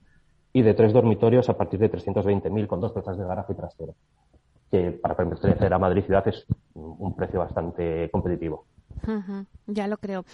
y 0.53 0.63
de 0.63 0.75
tres 0.75 0.93
dormitorios 0.93 1.49
a 1.49 1.57
partir 1.57 1.81
de 1.81 1.91
320.000 1.91 2.67
con 2.67 2.81
dos 2.81 2.93
plazas 2.93 3.19
de 3.19 3.25
garaje 3.25 3.53
y 3.53 3.57
trastero, 3.57 3.95
que 4.71 4.93
para 4.93 5.17
pertenecer 5.17 5.73
a 5.73 5.79
Madrid 5.79 6.05
ciudad 6.05 6.27
es 6.29 6.47
un 6.75 7.15
precio 7.17 7.41
bastante 7.41 8.09
competitivo. 8.11 8.67
Ya 9.67 9.87
lo 9.87 9.99
creo. 9.99 10.25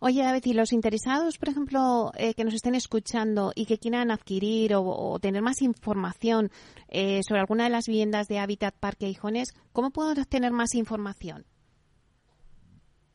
Oye, 0.00 0.22
David, 0.22 0.42
y 0.44 0.52
los 0.52 0.72
interesados, 0.72 1.38
por 1.38 1.48
ejemplo, 1.48 2.12
eh, 2.18 2.34
que 2.34 2.44
nos 2.44 2.52
estén 2.52 2.74
escuchando 2.74 3.52
y 3.54 3.64
que 3.64 3.78
quieran 3.78 4.10
adquirir 4.10 4.74
o, 4.76 5.18
tener 5.18 5.40
más 5.40 5.62
información 5.62 6.50
eh, 6.88 7.22
sobre 7.26 7.40
alguna 7.40 7.64
de 7.64 7.70
las 7.70 7.86
viviendas 7.86 8.28
de 8.28 8.38
Habitat 8.38 8.74
Parque 8.78 9.08
Hijones, 9.08 9.54
¿cómo 9.72 9.90
pueden 9.90 10.20
obtener 10.20 10.52
más 10.52 10.74
información? 10.74 11.46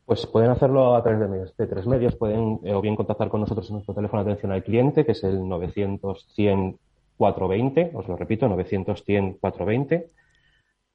Pues 0.08 0.26
pueden 0.26 0.50
hacerlo 0.50 0.96
a 0.96 1.04
través 1.04 1.56
de, 1.56 1.68
tres 1.68 1.86
medios. 1.86 2.16
Pueden 2.16 2.60
eh, 2.64 2.74
o 2.74 2.82
bien 2.82 2.96
contactar 2.96 3.30
con 3.30 3.42
nosotros 3.42 3.70
en 3.70 3.76
nuestro 3.76 3.94
teléfono 3.94 4.24
de 4.24 4.32
atención 4.32 4.52
al 4.52 4.64
cliente, 4.64 5.06
que 5.06 5.12
es 5.12 5.24
el 5.24 5.42
900-100-420, 5.42 7.92
os 7.94 8.08
lo 8.08 8.16
repito, 8.16 8.48
900-100-420 8.48 10.06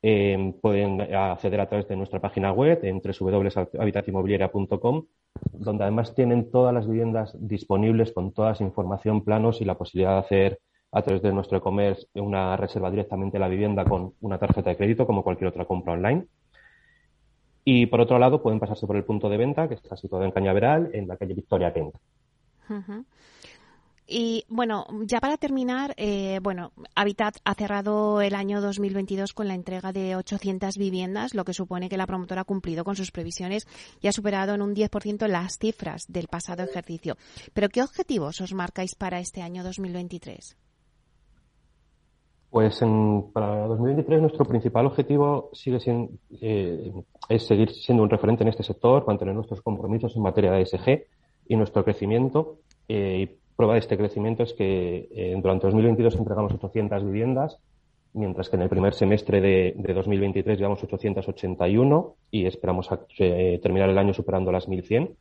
eh, 0.07 0.55
pueden 0.61 1.01
acceder 1.01 1.63
a 1.63 1.67
través 1.67 1.89
de 1.89 1.97
nuestra 1.97 2.21
página 2.21 2.53
web 2.53 2.79
en 2.83 3.01
www.habitatinmobiliaria.com, 3.01 5.07
donde 5.55 5.83
además 5.83 6.15
tienen 6.15 6.51
todas 6.51 6.75
las 6.75 6.87
viviendas 6.87 7.35
disponibles 7.41 8.13
con 8.13 8.35
toda 8.35 8.53
esa 8.53 8.65
información, 8.65 9.25
planos 9.25 9.63
y 9.63 9.65
la 9.65 9.79
posibilidad 9.79 10.13
de 10.13 10.19
hacer 10.19 10.61
a 10.93 11.01
través 11.01 11.23
de 11.23 11.33
nuestro 11.33 11.57
e-commerce 11.57 12.07
una 12.17 12.55
reserva 12.59 12.91
directamente 12.91 13.37
de 13.37 13.41
la 13.41 13.49
vivienda 13.49 13.87
con 13.87 14.13
una 14.21 14.37
tarjeta 14.37 14.69
de 14.69 14.77
crédito 14.77 15.07
como 15.07 15.23
cualquier 15.23 15.49
otra 15.49 15.65
compra 15.65 15.95
online. 15.95 16.27
Y 17.65 17.87
por 17.87 18.03
otro 18.03 18.19
lado, 18.19 18.43
pueden 18.43 18.61
pasarse 18.61 18.87
por 18.87 18.97
el 18.97 19.05
punto 19.05 19.31
de 19.31 19.39
venta, 19.39 19.69
que 19.69 19.75
está 19.75 19.97
situado 19.97 20.27
en 20.27 20.33
Cañaveral, 20.33 20.91
en 20.93 21.09
la 21.09 21.17
calle 21.17 21.33
Victoria 21.33 21.73
Kent. 21.73 21.95
Y 24.07 24.45
bueno, 24.49 24.87
ya 25.07 25.19
para 25.19 25.39
terminar, 25.39 25.95
eh, 25.97 26.39
bueno, 26.43 26.73
Habitat 26.95 27.37
ha 27.45 27.55
cerrado 27.55 28.21
el 28.21 28.35
año 28.35 28.61
2022 28.61 29.33
con 29.33 29.49
la 29.49 29.55
entrega 29.55 29.93
de 29.93 30.15
800 30.15 30.77
viviendas, 30.77 31.35
lo 31.35 31.45
que 31.45 31.55
supone 31.55 31.89
que 31.89 31.97
la 31.97 32.07
promotora 32.07 32.43
ha 32.43 32.45
cumplido 32.45 32.85
con 32.85 32.97
sus 32.97 33.11
previsiones 33.11 33.67
y 34.03 34.09
ha 34.09 34.13
superado 34.13 34.55
en 34.55 34.61
un 34.61 34.75
10% 34.75 35.27
las 35.27 35.59
cifras 35.59 36.05
del 36.07 36.29
pasado 36.29 36.63
ejercicio. 36.63 37.17
Pero 37.55 37.71
¿qué 37.71 37.83
objetivos 37.83 38.43
os 38.43 38.53
marcáis 38.53 38.95
para 38.95 39.21
este 39.21 39.41
año 39.41 39.65
2023? 39.65 40.59
Pues 42.51 42.83
en, 42.83 43.33
para 43.33 43.67
2023 43.67 44.21
nuestro 44.21 44.45
principal 44.45 44.87
objetivo 44.87 45.51
sigue 45.55 45.81
siendo, 45.81 46.13
eh, 46.43 46.93
es 47.29 47.47
seguir 47.47 47.71
siendo 47.73 48.03
un 48.03 48.11
referente 48.11 48.45
en 48.45 48.51
este 48.51 48.63
sector, 48.63 49.07
mantener 49.07 49.35
nuestros 49.35 49.63
compromisos 49.63 50.15
en 50.15 50.23
materia 50.23 50.53
de 50.53 50.63
ESG 50.63 51.07
y 51.49 51.57
nuestro 51.57 51.83
crecimiento 51.85 52.59
eh, 52.89 53.39
Prueba 53.57 53.75
de 53.75 53.81
este 53.81 53.97
crecimiento 53.97 54.43
es 54.43 54.53
que 54.53 55.09
eh, 55.15 55.35
durante 55.41 55.67
2022 55.67 56.17
entregamos 56.17 56.53
800 56.55 57.05
viviendas, 57.05 57.59
mientras 58.13 58.49
que 58.49 58.57
en 58.57 58.63
el 58.63 58.69
primer 58.69 58.95
semestre 58.95 59.41
de, 59.41 59.75
2023 59.77 60.59
llevamos 60.59 60.83
881 60.83 62.15
y 62.33 62.47
esperamos 62.47 62.89
eh, 63.19 63.61
terminar 63.63 63.91
el 63.91 63.99
año 63.99 64.13
superando 64.13 64.51
las 64.51 64.67
1100. 64.67 65.17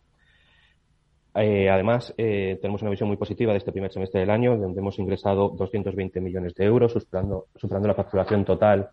Eh, 1.36 1.70
además, 1.70 2.14
tenemos 2.16 2.82
una 2.84 2.92
visión 2.92 3.08
muy 3.08 3.18
positiva 3.18 3.54
de 3.54 3.58
este 3.58 3.72
primer 3.72 3.92
semestre 3.92 4.20
del 4.20 4.30
año, 4.30 4.58
donde 4.58 4.80
hemos 4.80 4.98
ingresado 5.00 5.50
220 5.50 6.22
millones 6.22 6.54
de 6.56 6.66
euros, 6.66 6.92
superando 6.92 7.48
la 7.88 7.96
facturación 7.96 8.46
total 8.46 8.90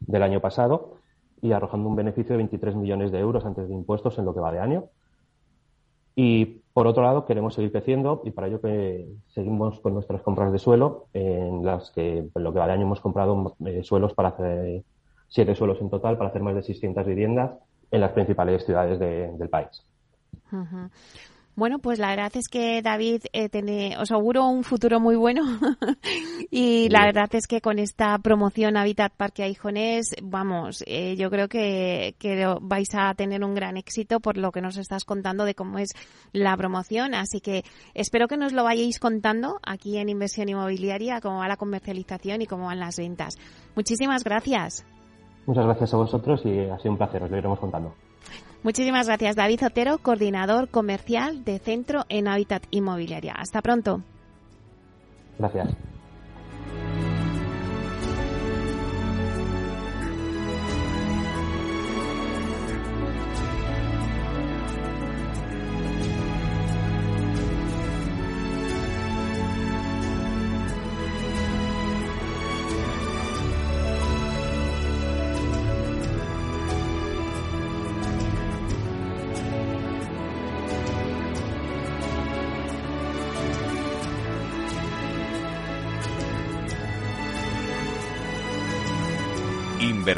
del 0.00 0.22
año 0.22 0.40
pasado 0.40 0.98
y 1.42 1.52
arrojando 1.52 1.88
un 1.88 1.96
beneficio 1.96 2.32
de 2.32 2.38
23 2.38 2.76
millones 2.76 3.12
de 3.12 3.18
euros 3.18 3.44
antes 3.44 3.68
de 3.68 3.74
impuestos 3.74 4.18
en 4.18 4.24
lo 4.24 4.34
que 4.34 4.40
va 4.40 4.52
de 4.52 4.60
año. 4.60 4.84
Y 6.18 6.62
por 6.72 6.86
otro 6.86 7.02
lado, 7.02 7.26
queremos 7.26 7.54
seguir 7.54 7.70
creciendo 7.70 8.22
y 8.24 8.30
para 8.30 8.48
ello 8.48 8.60
que 8.60 9.06
seguimos 9.28 9.78
con 9.80 9.94
nuestras 9.94 10.22
compras 10.22 10.50
de 10.50 10.58
suelo, 10.58 11.08
en 11.12 11.64
las 11.64 11.90
que 11.90 12.26
lo 12.34 12.52
que 12.52 12.58
va 12.58 12.66
de 12.66 12.72
año 12.72 12.82
hemos 12.82 13.00
comprado 13.00 13.54
eh, 13.66 13.82
suelos 13.84 14.14
para 14.14 14.30
hacer 14.30 14.82
siete 15.28 15.54
suelos 15.54 15.78
en 15.80 15.90
total 15.90 16.16
para 16.16 16.30
hacer 16.30 16.42
más 16.42 16.54
de 16.54 16.62
600 16.62 17.06
viviendas 17.06 17.52
en 17.90 18.00
las 18.00 18.12
principales 18.12 18.64
ciudades 18.64 18.98
del 18.98 19.48
país. 19.48 19.84
Bueno, 21.56 21.78
pues 21.78 21.98
la 21.98 22.10
verdad 22.10 22.30
es 22.34 22.48
que 22.48 22.82
David 22.82 23.22
eh, 23.32 23.48
tiene, 23.48 23.96
os 23.98 24.10
auguro 24.12 24.46
un 24.46 24.62
futuro 24.62 25.00
muy 25.00 25.16
bueno 25.16 25.42
y 26.50 26.90
la 26.90 27.06
verdad 27.06 27.34
es 27.34 27.46
que 27.46 27.62
con 27.62 27.78
esta 27.78 28.18
promoción 28.18 28.76
Habitat 28.76 29.14
Parque 29.16 29.42
Aijones, 29.42 30.14
vamos, 30.22 30.84
eh, 30.86 31.16
yo 31.16 31.30
creo 31.30 31.48
que, 31.48 32.14
que 32.18 32.46
vais 32.60 32.94
a 32.94 33.14
tener 33.14 33.42
un 33.42 33.54
gran 33.54 33.78
éxito 33.78 34.20
por 34.20 34.36
lo 34.36 34.52
que 34.52 34.60
nos 34.60 34.76
estás 34.76 35.06
contando 35.06 35.46
de 35.46 35.54
cómo 35.54 35.78
es 35.78 35.94
la 36.32 36.54
promoción, 36.58 37.14
así 37.14 37.40
que 37.40 37.64
espero 37.94 38.28
que 38.28 38.36
nos 38.36 38.52
lo 38.52 38.62
vayáis 38.62 39.00
contando 39.00 39.58
aquí 39.62 39.96
en 39.96 40.10
Inversión 40.10 40.50
Inmobiliaria, 40.50 41.22
cómo 41.22 41.38
va 41.38 41.48
la 41.48 41.56
comercialización 41.56 42.42
y 42.42 42.46
cómo 42.46 42.66
van 42.66 42.80
las 42.80 42.98
ventas. 42.98 43.38
Muchísimas 43.74 44.24
gracias. 44.24 44.84
Muchas 45.46 45.64
gracias 45.64 45.94
a 45.94 45.96
vosotros 45.96 46.42
y 46.44 46.68
ha 46.68 46.76
sido 46.80 46.90
un 46.90 46.98
placer, 46.98 47.22
os 47.22 47.30
lo 47.30 47.38
iremos 47.38 47.58
contando. 47.58 47.94
Muchísimas 48.66 49.06
gracias, 49.06 49.36
David 49.36 49.64
Otero, 49.64 49.98
coordinador 49.98 50.68
comercial 50.68 51.44
de 51.44 51.60
Centro 51.60 52.04
en 52.08 52.26
Hábitat 52.26 52.64
Inmobiliaria. 52.72 53.32
Hasta 53.38 53.62
pronto. 53.62 54.02
Gracias. 55.38 55.68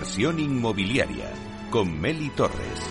Inversión 0.08 0.40
inmobiliaria 0.40 1.30
con 1.70 2.00
Meli 2.00 2.30
Torres. 2.30 2.88